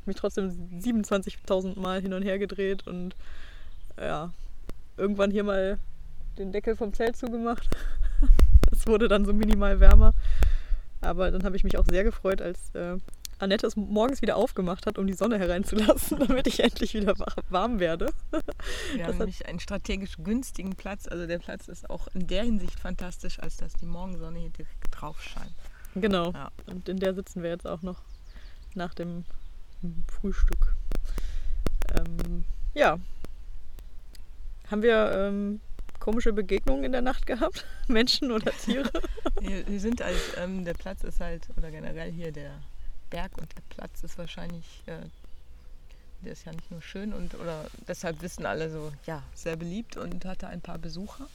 [0.07, 3.14] mich trotzdem 27.000 Mal hin und her gedreht und
[3.99, 4.33] ja,
[4.97, 5.79] irgendwann hier mal
[6.38, 7.69] den Deckel vom Zelt zugemacht.
[8.73, 10.14] es wurde dann so minimal wärmer.
[11.01, 12.97] Aber dann habe ich mich auch sehr gefreut, als äh,
[13.38, 17.14] Annette es morgens wieder aufgemacht hat, um die Sonne hereinzulassen, damit ich endlich wieder
[17.51, 18.12] warm werde.
[18.95, 21.07] Wir haben nämlich einen strategisch günstigen Platz.
[21.07, 24.87] Also der Platz ist auch in der Hinsicht fantastisch, als dass die Morgensonne hier direkt
[24.90, 25.55] drauf scheint.
[25.95, 26.33] Genau.
[26.33, 26.51] Ja.
[26.66, 28.03] Und in der sitzen wir jetzt auch noch
[28.75, 29.25] nach dem
[30.09, 30.75] Frühstück.
[31.95, 32.99] Ähm, ja.
[34.71, 35.61] Haben wir ähm,
[36.01, 37.65] komische Begegnungen in der Nacht gehabt?
[37.89, 38.91] Menschen oder Tiere?
[39.41, 42.53] wir sind halt, ähm, der Platz ist halt, oder generell hier der
[43.11, 44.99] Berg und der Platz ist wahrscheinlich, äh,
[46.25, 49.97] der ist ja nicht nur schön und oder deshalb wissen alle so, ja, sehr beliebt
[49.97, 51.27] und hatte ein paar Besucher.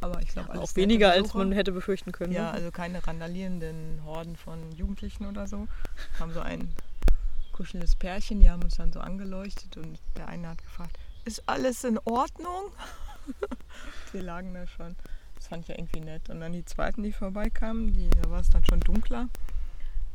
[0.00, 2.32] Aber ich glaube, ja, auch weniger als man hätte befürchten können.
[2.32, 2.50] Ja, ne?
[2.50, 5.68] also keine randalierenden Horden von Jugendlichen oder so.
[6.18, 6.68] Haben so ein
[7.54, 11.84] kuschelndes Pärchen, die haben uns dann so angeleuchtet und der eine hat gefragt, ist alles
[11.84, 12.72] in Ordnung?
[14.12, 14.96] wir lagen da schon.
[15.36, 16.28] Das fand ich ja irgendwie nett.
[16.30, 19.28] Und dann die zweiten, die vorbeikamen, die, da war es dann schon dunkler.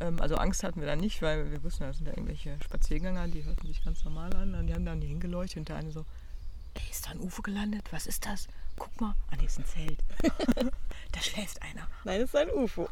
[0.02, 3.28] Ähm, also Angst hatten wir da nicht, weil wir wussten, das sind da irgendwelche Spaziergänger,
[3.30, 4.54] die hörten sich ganz normal an.
[4.54, 6.06] Und die haben dann hingeleuchtet und der eine so,
[6.74, 7.84] ey, ist da ein UFO gelandet?
[7.92, 8.48] Was ist das?
[8.78, 9.16] Guck mal.
[9.32, 10.04] Ah, nee, ist ein Zelt.
[11.12, 11.88] da schläft einer.
[12.04, 12.88] Nein, es ist ein UFO.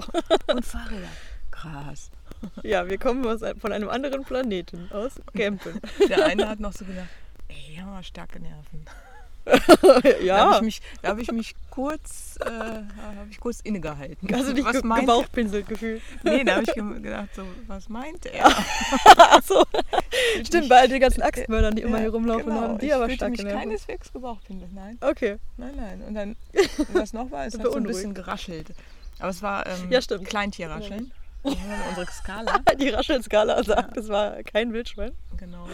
[0.48, 1.10] und Fahrräder.
[1.52, 2.12] Krass.
[2.64, 5.80] Ja, wir kommen aus, von einem anderen Planeten, aus Campen.
[6.10, 7.08] Der eine hat noch so gedacht,
[7.48, 8.86] ey, die haben wir starke Nerven.
[10.24, 10.38] ja.
[10.38, 14.28] Da habe ich, mich, hab ich mich kurz, äh, hab ich kurz innegehalten.
[14.34, 16.02] Hast du dich was ge gebauchpinselt gefühlt?
[16.24, 18.46] Nee, da habe ich gedacht, so, was meint er?
[19.32, 19.64] Achso,
[20.44, 22.62] stimmt, bei all den ganzen Axtmördern, die immer hier rumlaufen, genau.
[22.62, 24.98] haben die ich aber stark mich keineswegs gebauchpinselt, nein.
[25.00, 25.38] Okay.
[25.56, 26.02] Nein, nein.
[26.02, 26.36] Und dann,
[26.92, 28.74] was noch war, es hat so ein bisschen geraschelt.
[29.20, 30.26] Aber es war ähm, ja, stimmt.
[30.26, 31.12] Kleintierrascheln.
[31.44, 32.60] Unsere Skala.
[32.80, 34.02] Die Raschelskala sagt, ja.
[34.02, 35.12] es war kein Wildschwein.
[35.38, 35.68] Genau.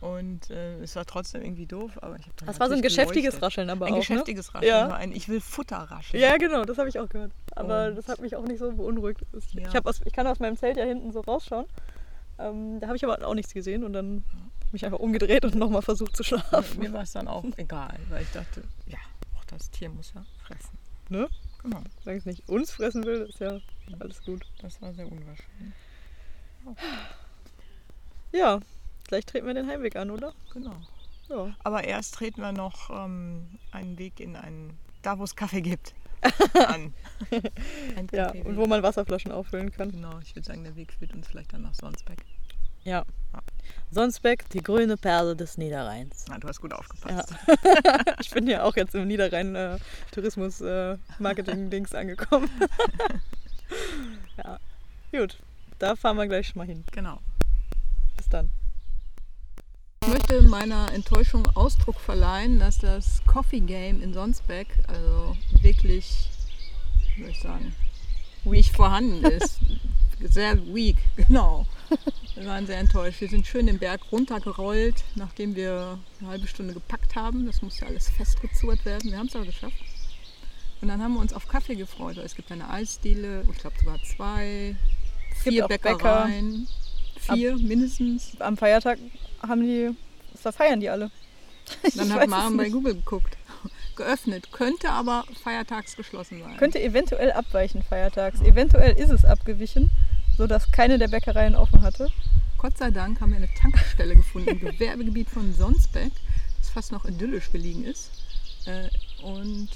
[0.00, 3.34] Und äh, es war trotzdem irgendwie doof, aber ich habe Das war so ein geschäftiges
[3.34, 3.42] geleuchtet.
[3.42, 4.54] Rascheln aber ein auch, Ein geschäftiges ne?
[4.54, 4.94] Rascheln, ja.
[4.94, 6.22] ein Ich will Futter rascheln.
[6.22, 7.32] Ja, genau, das habe ich auch gehört.
[7.54, 9.20] Aber Und das hat mich auch nicht so beunruhigt.
[9.52, 9.68] Ja.
[9.68, 11.66] Ich, aus, ich kann aus meinem Zelt ja hinten so rausschauen.
[12.38, 14.24] Ähm, da habe ich aber auch nichts gesehen und dann
[14.72, 16.78] mich einfach umgedreht und nochmal versucht zu schlafen.
[16.78, 18.98] Mir, mir war es dann auch egal, weil ich dachte, ja,
[19.36, 20.78] auch das Tier muss ja fressen.
[21.08, 21.28] Ne?
[21.62, 21.82] Genau.
[22.00, 23.60] Solange es nicht uns fressen will, ist ja
[23.98, 24.46] alles gut.
[24.60, 25.74] Das war sehr unwahrscheinlich.
[28.32, 28.60] Ja,
[29.10, 30.32] Gleich treten wir den Heimweg an, oder?
[30.52, 30.76] Genau.
[31.28, 31.52] Ja.
[31.64, 35.96] Aber erst treten wir noch ähm, einen Weg in einen, da wo es Kaffee gibt,
[36.68, 36.94] an.
[38.12, 39.90] ja, und wo man Wasserflaschen auffüllen kann.
[39.90, 42.24] Genau, ich würde sagen, der Weg führt uns vielleicht dann nach Sonsbeck.
[42.84, 43.04] Ja.
[43.32, 43.40] ja.
[43.92, 46.24] Sonsbeck, die grüne Perle des Niederrheins.
[46.28, 47.34] Na, du hast gut aufgepasst.
[47.46, 47.98] Ja.
[48.20, 49.78] ich bin ja auch jetzt im Niederrhein äh,
[50.12, 52.48] Tourismus äh, Marketing Dings angekommen.
[54.36, 54.58] ja.
[55.10, 55.38] Gut,
[55.80, 56.84] da fahren wir gleich schon mal hin.
[56.92, 57.18] Genau.
[58.16, 58.50] Bis dann.
[60.02, 66.30] Ich möchte meiner Enttäuschung Ausdruck verleihen, dass das Coffee Game in Sonsbeck also wirklich,
[67.18, 67.74] soll ich sagen,
[68.44, 69.58] weak vorhanden ist.
[70.28, 71.66] sehr weak, genau.
[72.34, 73.20] Wir waren sehr enttäuscht.
[73.20, 77.46] Wir sind schön den Berg runtergerollt, nachdem wir eine halbe Stunde gepackt haben.
[77.46, 79.10] Das musste alles festgezurrt werden.
[79.10, 79.76] Wir haben es aber geschafft.
[80.80, 82.16] Und dann haben wir uns auf Kaffee gefreut.
[82.18, 84.76] Es gibt eine Eisdiele, ich glaube sogar zwei,
[85.42, 86.66] vier Bäckereien.
[86.66, 87.34] Bäcker.
[87.34, 88.40] Vier Ab, mindestens.
[88.40, 88.98] Am Feiertag
[89.42, 89.90] haben die,
[90.42, 91.10] da feiern die alle.
[91.94, 93.36] Dann hat Maren bei Google geguckt.
[94.00, 96.56] Geöffnet, könnte aber feiertags geschlossen sein.
[96.56, 98.40] Könnte eventuell abweichen feiertags.
[98.40, 99.90] Eventuell ist es abgewichen,
[100.38, 102.08] sodass keine der Bäckereien offen hatte.
[102.56, 106.12] Gott sei Dank haben wir eine Tankstelle gefunden im Gewerbegebiet von Sonsbeck,
[106.58, 108.10] das fast noch idyllisch gelegen ist.
[108.64, 108.88] Äh,
[109.22, 109.68] und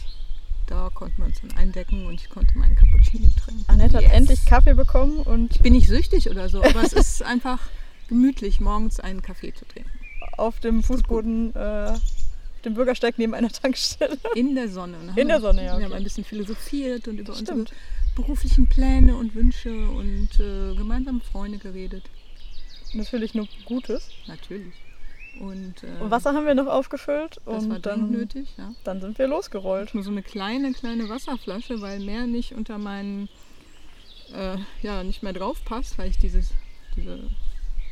[0.69, 3.65] da konnten wir uns dann eindecken und ich konnte meinen Cappuccino trinken.
[3.67, 4.07] Annette yes.
[4.07, 5.63] hat endlich Kaffee bekommen und.
[5.63, 7.59] Bin ich süchtig oder so, aber es ist einfach
[8.09, 9.91] gemütlich morgens einen Kaffee zu trinken.
[10.39, 11.95] Auf dem Fußboden, äh,
[12.65, 14.19] dem Bürgersteig neben einer Tankstelle.
[14.35, 14.97] In der Sonne.
[15.17, 15.73] In der Sonne, ja.
[15.73, 15.81] Okay.
[15.81, 17.51] Wir haben ein bisschen philosophiert und über Stimmt.
[17.51, 17.77] unsere
[18.15, 22.05] beruflichen Pläne und Wünsche und äh, gemeinsame Freunde geredet.
[22.93, 24.11] Natürlich nur Gutes.
[24.27, 24.73] Natürlich.
[25.41, 28.49] Und, äh, und, Wasser haben wir noch aufgefüllt das und war dann nötig.
[28.57, 28.73] Ja.
[28.85, 29.95] Dann sind wir losgerollt.
[29.95, 33.29] Nur so eine kleine, kleine Wasserflasche, weil mehr nicht unter meinen,
[34.33, 36.51] äh, ja, nicht mehr drauf passt, weil ich dieses,
[36.97, 37.19] diese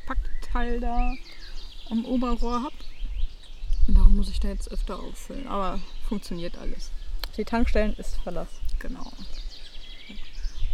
[0.07, 1.15] Packteil da
[1.91, 2.75] am Oberrohr habe.
[3.87, 5.47] Und darum muss ich da jetzt öfter auffüllen.
[5.47, 6.91] Aber funktioniert alles.
[7.37, 8.49] Die Tankstellen ist Verlass.
[8.79, 9.13] Genau.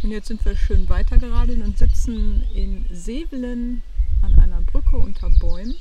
[0.01, 3.83] Und jetzt sind wir schön weitergeradelt und sitzen in Sevelen
[4.21, 5.75] an einer Brücke unter Bäumen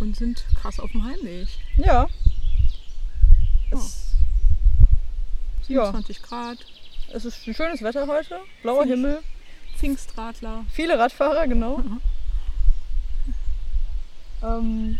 [0.00, 1.48] und sind krass auf dem Heimweg.
[1.76, 2.08] Ja.
[3.70, 3.80] ja.
[5.62, 6.26] 27 ja.
[6.26, 6.58] Grad.
[7.12, 9.22] Es ist ein schönes Wetter heute, blauer Himmel.
[9.76, 10.64] Pfingstradler.
[10.70, 11.82] Viele Radfahrer, genau.
[14.42, 14.98] Ähm,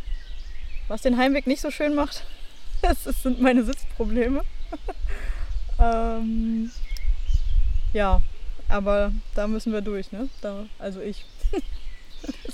[0.88, 2.24] was den Heimweg nicht so schön macht,
[2.82, 4.42] das sind meine Sitzprobleme.
[5.78, 6.70] ähm,
[7.92, 8.20] ja,
[8.68, 10.28] Aber da müssen wir durch, ne?
[10.40, 11.24] Da, also ich.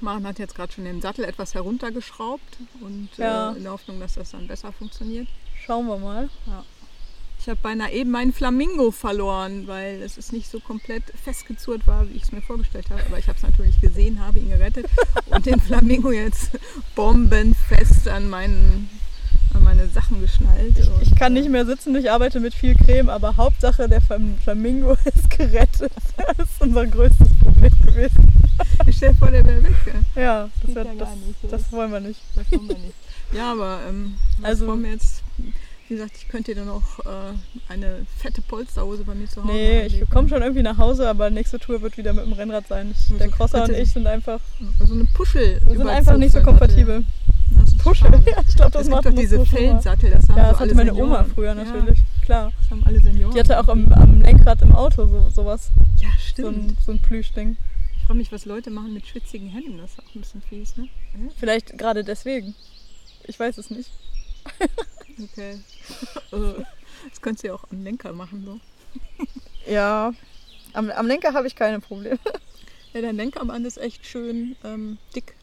[0.00, 3.52] Maren hat jetzt gerade schon den Sattel etwas heruntergeschraubt und Ja.
[3.52, 5.28] äh, in der Hoffnung, dass das dann besser funktioniert.
[5.64, 6.28] Schauen wir mal.
[7.42, 12.08] Ich habe beinahe eben meinen Flamingo verloren, weil es ist nicht so komplett festgezurrt war,
[12.08, 13.02] wie ich es mir vorgestellt habe.
[13.06, 14.86] Aber ich habe es natürlich gesehen, habe ihn gerettet
[15.26, 16.52] und den Flamingo jetzt
[16.94, 18.88] bombenfest an, meinen,
[19.54, 20.78] an meine Sachen geschnallt.
[20.78, 24.00] Ich, ich kann äh, nicht mehr sitzen, ich arbeite mit viel Creme, aber Hauptsache der
[24.00, 25.92] Flam- Flamingo ist gerettet.
[26.16, 28.32] Das ist unser größtes Problem gewesen.
[28.86, 29.74] Ich stell dir vor, der wäre weg.
[29.84, 30.22] gell?
[30.22, 31.08] Ja, das, wär- ja das,
[31.50, 32.20] das wollen wir nicht.
[32.36, 32.94] Das wollen wir nicht.
[33.32, 35.22] Ja, aber ähm, Also- also wollen wir jetzt,
[35.88, 37.32] wie gesagt, ich könnte dir noch äh,
[37.68, 40.10] eine fette Polsterhose bei mir zu Hause Nee, ich anlegen.
[40.10, 42.92] komme schon irgendwie nach Hause, aber nächste Tour wird wieder mit dem Rennrad sein.
[42.92, 44.40] Ich, der Also, Crosser und ich sind einfach,
[44.86, 45.60] So eine Puschel.
[45.66, 47.04] wir sind einfach nicht so kompatibel.
[47.82, 49.44] Puschel, ja, ich glaube, das Es macht gibt doch diese so.
[49.44, 51.10] Feldsattel, das haben Ja, so das hatte meine Senioren.
[51.12, 52.46] Oma früher natürlich, klar.
[52.48, 53.34] Ja, das haben alle Senioren.
[53.34, 56.56] Die hatte auch am, am Lenkrad im Auto so, sowas, Ja, so stimmt.
[56.70, 57.56] ein, so ein Plüschding.
[57.98, 59.78] Ich frage mich, was Leute machen mit schwitzigen Händen.
[59.78, 60.88] Das ist auch ein bisschen fies, ne?
[61.36, 62.54] Vielleicht gerade deswegen.
[63.24, 63.90] Ich weiß es nicht.
[65.22, 65.58] Okay.
[66.32, 66.36] Äh,
[67.10, 68.60] das könntest du ja auch am Lenker machen, so.
[69.70, 70.12] Ja,
[70.72, 72.18] am, am Lenker habe ich keine Probleme.
[72.92, 75.34] Ja, der Lenkerband ist echt schön ähm, dick.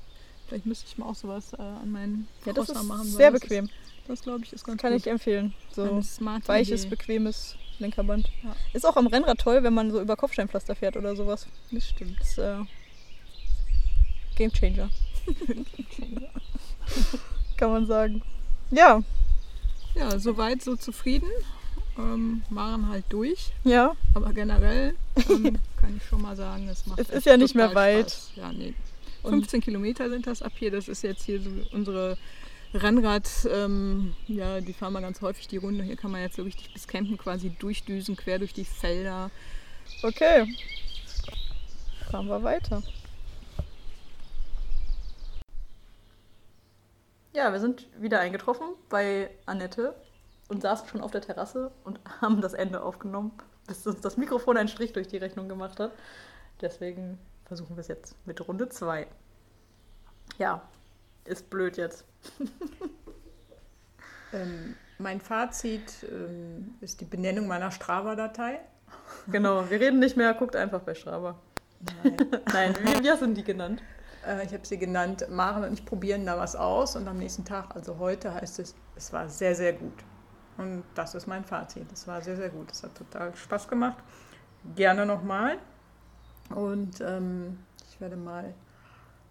[0.47, 3.03] Vielleicht müsste ich mal auch sowas äh, an meinen Ja, das Crosser ist machen.
[3.05, 3.65] sehr das bequem.
[3.65, 3.73] Ist,
[4.07, 5.01] das glaube ich ist ganz Kann gut.
[5.01, 5.53] ich empfehlen.
[5.71, 6.89] So smarte weiches, Idee.
[6.89, 8.29] bequemes Lenkerband.
[8.43, 8.55] Ja.
[8.73, 11.47] Ist auch am Rennrad toll, wenn man so über Kopfsteinpflaster fährt oder sowas.
[11.71, 12.19] Das stimmt.
[12.19, 12.57] Ist äh,
[14.35, 14.89] Game Changer.
[17.57, 18.21] Kann man sagen.
[18.71, 19.03] Ja,
[19.95, 21.29] Ja, soweit so zufrieden.
[21.97, 23.51] Ähm, waren halt durch.
[23.65, 23.93] ja.
[24.13, 24.95] Aber generell
[25.29, 28.11] ähm, kann ich schon mal sagen, es macht Es ist ja nicht mehr weit.
[28.11, 28.31] Spaß.
[28.35, 28.73] Ja, nee.
[29.23, 30.71] Und- 15 Kilometer sind das ab hier.
[30.71, 32.17] Das ist jetzt hier so unsere
[32.73, 33.27] Rennrad.
[33.51, 35.83] Ähm, ja, die fahren wir ganz häufig die Runde.
[35.83, 39.29] Hier kann man jetzt so richtig bis Campen quasi durchdüsen, quer durch die Felder.
[40.03, 40.47] Okay.
[42.09, 42.81] Fahren wir weiter.
[47.39, 49.95] Ja, wir sind wieder eingetroffen bei Annette
[50.49, 53.31] und saßen schon auf der Terrasse und haben das Ende aufgenommen,
[53.65, 55.93] bis uns das Mikrofon einen Strich durch die Rechnung gemacht hat.
[56.59, 59.07] Deswegen versuchen wir es jetzt mit Runde 2.
[60.37, 60.61] Ja,
[61.23, 62.03] ist blöd jetzt.
[64.31, 68.59] Ähm, mein Fazit ähm, ist die Benennung meiner Strava-Datei.
[69.25, 71.39] Genau, wir reden nicht mehr, guckt einfach bei Strava.
[72.03, 72.41] Nein.
[72.53, 73.81] Nein, wie, wie hast du die genannt?
[74.27, 77.45] Äh, ich habe sie genannt, Maren und ich probieren da was aus und am nächsten
[77.45, 80.03] Tag, also heute, heißt es, es war sehr, sehr gut.
[80.57, 81.89] Und das ist mein Fazit.
[81.93, 82.69] Es war sehr, sehr gut.
[82.71, 83.97] Es hat total Spaß gemacht.
[84.75, 85.57] Gerne nochmal.
[86.53, 88.53] Und ähm, ich werde mal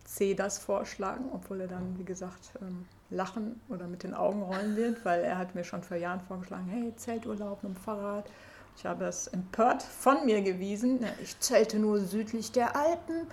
[0.04, 4.74] C das vorschlagen, obwohl er dann, wie gesagt, ähm, lachen oder mit den Augen rollen
[4.76, 8.30] wird, weil er hat mir schon vor Jahren vorgeschlagen, hey, Zelturlaub mit dem Fahrrad.
[8.78, 11.00] Ich habe das empört von mir gewiesen.
[11.20, 13.26] Ich zelte nur südlich der Alpen.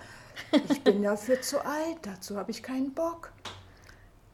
[0.68, 3.30] Ich bin dafür zu alt, dazu habe ich keinen Bock.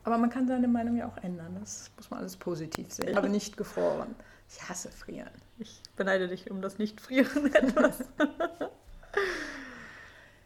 [0.05, 1.55] Aber man kann seine Meinung ja auch ändern.
[1.61, 3.09] Das muss man alles positiv sehen.
[3.11, 4.15] Ich habe nicht gefroren.
[4.49, 5.31] Ich hasse Frieren.
[5.59, 7.99] Ich beneide dich um das Nicht-Frieren etwas.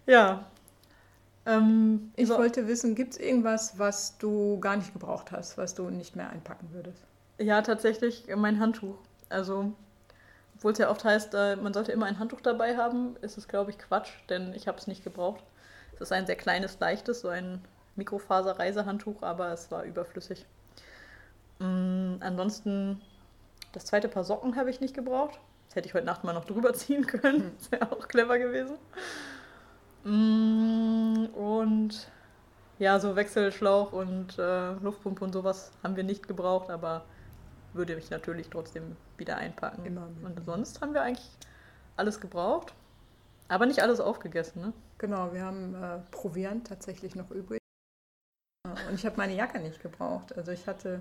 [0.06, 0.44] ja.
[1.46, 5.74] Ähm, Ich so- wollte wissen, gibt es irgendwas, was du gar nicht gebraucht hast, was
[5.76, 7.00] du nicht mehr einpacken würdest?
[7.38, 8.96] Ja, tatsächlich mein Handtuch.
[9.28, 9.72] Also,
[10.56, 13.46] obwohl es ja oft heißt, äh, man sollte immer ein Handtuch dabei haben, ist es,
[13.46, 15.44] glaube ich, Quatsch, denn ich habe es nicht gebraucht.
[15.94, 17.62] Es ist ein sehr kleines, leichtes, so ein
[17.96, 20.46] Mikrofaser-Reisehandtuch, aber es war überflüssig.
[21.58, 23.02] Mm, ansonsten,
[23.72, 25.38] das zweite Paar Socken habe ich nicht gebraucht.
[25.68, 27.52] Das hätte ich heute Nacht mal noch drüber ziehen können.
[27.58, 28.76] Das wäre auch clever gewesen.
[30.04, 32.08] Mm, und
[32.78, 37.04] ja, so Wechselschlauch und äh, Luftpumpe und sowas haben wir nicht gebraucht, aber
[37.76, 39.84] würde ich natürlich trotzdem wieder einpacken.
[39.84, 40.08] Immer.
[40.22, 41.30] Und sonst haben wir eigentlich
[41.96, 42.74] alles gebraucht,
[43.48, 44.62] aber nicht alles aufgegessen.
[44.62, 44.72] Ne?
[44.98, 47.60] Genau, wir haben äh, Proviant tatsächlich noch übrig.
[48.66, 50.36] Äh, Und ich habe meine Jacke nicht gebraucht.
[50.36, 51.00] Also ich hatte,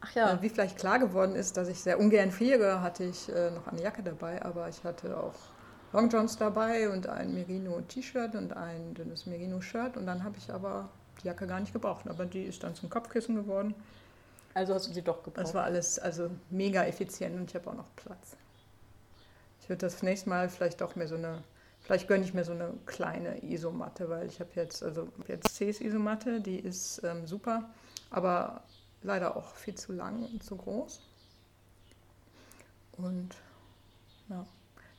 [0.00, 3.50] Ach äh, wie vielleicht klar geworden ist, dass ich sehr ungern friere, hatte ich äh,
[3.50, 5.34] noch eine Jacke dabei, aber ich hatte auch
[5.92, 10.88] Long Johns dabei und ein Merino-T-Shirt und ein dünnes Merino-Shirt und dann habe ich aber
[11.20, 12.06] die Jacke gar nicht gebraucht.
[12.08, 13.74] Aber die ist dann zum Kopfkissen geworden.
[14.54, 15.44] Also hast du sie doch gebraucht.
[15.44, 18.36] Das war alles also mega effizient und ich habe auch noch Platz.
[19.62, 21.42] Ich würde das nächste Mal vielleicht doch mehr so eine,
[21.80, 25.80] vielleicht gönne ich mir so eine kleine Isomatte, weil ich habe jetzt, also jetzt Cs
[25.80, 27.70] Isomatte, die ist ähm, super,
[28.10, 28.64] aber
[29.02, 31.00] leider auch viel zu lang und zu groß.
[32.92, 33.36] Und
[34.28, 34.44] ja,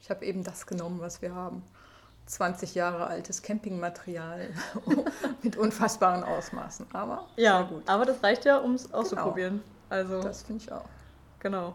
[0.01, 1.63] ich habe eben das genommen, was wir haben.
[2.31, 4.49] 20 Jahre altes Campingmaterial
[5.41, 7.89] mit unfassbaren Ausmaßen, aber ja, sehr gut.
[7.89, 9.61] aber das reicht ja, um es auszuprobieren.
[9.89, 10.85] Also, Das finde ich auch.
[11.39, 11.73] genau.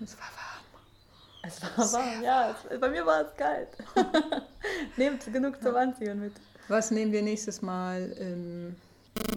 [0.00, 1.42] Es war warm.
[1.42, 2.54] Es war warm, ja.
[2.70, 3.68] Es, bei mir war es kalt.
[4.96, 6.34] Nehmt genug zum Anziehen mit.
[6.68, 8.76] Was nehmen wir nächstes Mal ähm,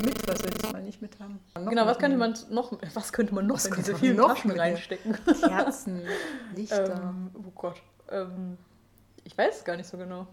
[0.03, 1.39] mit, was wir diesmal nicht mit haben?
[1.55, 4.35] Noch genau, was könnte man noch, was könnte man noch Was in diese vielen noch
[4.35, 5.17] Taschen reinstecken?
[5.41, 6.03] Kerzen,
[6.55, 7.01] Lichter.
[7.01, 7.81] ähm, oh Gott.
[8.11, 8.57] Ähm,
[9.29, 10.25] ich weiß es gar nicht so genau.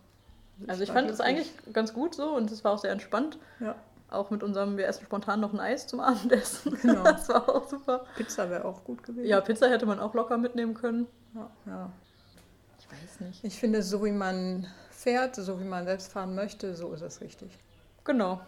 [0.66, 3.38] Also ich war fand es eigentlich ganz gut so und es war auch sehr entspannt.
[3.60, 3.74] Ja,
[4.08, 6.78] Auch mit unserem, wir essen spontan noch ein Eis zum Abendessen.
[6.80, 7.02] Genau.
[7.04, 8.06] Das war auch super.
[8.16, 9.28] Pizza wäre auch gut gewesen.
[9.28, 11.06] Ja, Pizza hätte man auch locker mitnehmen können.
[11.34, 11.92] ja, ja.
[12.78, 13.44] Ich weiß nicht.
[13.44, 17.20] Ich finde, so wie man fährt, so wie man selbst fahren möchte, so ist es
[17.20, 17.50] richtig.
[18.04, 18.40] Genau.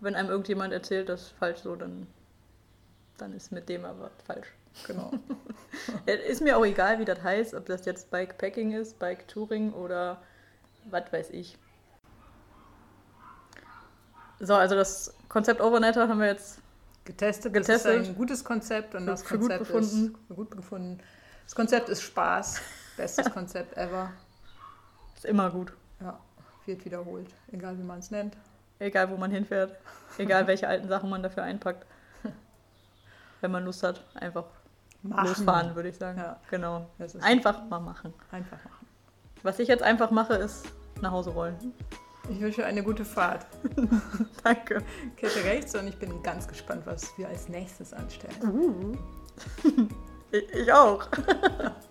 [0.00, 2.06] Wenn einem irgendjemand erzählt, das ist falsch so, dann,
[3.16, 4.52] dann ist mit dem aber falsch.
[4.86, 5.10] Genau.
[6.06, 9.72] Es Ist mir auch egal, wie das heißt, ob das jetzt Bikepacking ist, Bike Touring
[9.72, 10.20] oder
[10.90, 11.56] was weiß ich.
[14.40, 16.60] So, also das Konzept Overnighter haben wir jetzt.
[17.04, 17.94] Getestet, Getestet.
[17.94, 20.16] Das ist ein gutes Konzept und Für- das gut Konzept befunden.
[20.28, 21.00] ist gut befunden.
[21.44, 22.60] Das Konzept ist Spaß.
[22.96, 24.12] Bestes Konzept ever.
[25.16, 25.72] Ist immer gut.
[26.00, 26.18] Ja,
[26.66, 27.28] wird wiederholt.
[27.50, 28.36] Egal wie man es nennt.
[28.78, 29.74] Egal, wo man hinfährt.
[30.18, 31.86] Egal, welche alten Sachen man dafür einpackt.
[33.40, 34.44] Wenn man Lust hat, einfach
[35.02, 36.18] losfahren, würde ich sagen.
[36.18, 36.40] Ja.
[36.50, 36.88] Genau.
[37.20, 38.12] Einfach mal machen.
[38.30, 38.86] einfach machen.
[39.42, 40.66] Was ich jetzt einfach mache, ist
[41.00, 41.56] nach Hause rollen.
[42.30, 43.46] Ich wünsche eine gute Fahrt.
[44.44, 44.82] Danke.
[45.16, 48.34] Kette rechts und ich bin ganz gespannt, was wir als nächstes anstellen.
[48.42, 48.96] Uh.
[50.30, 51.08] Ich, ich auch.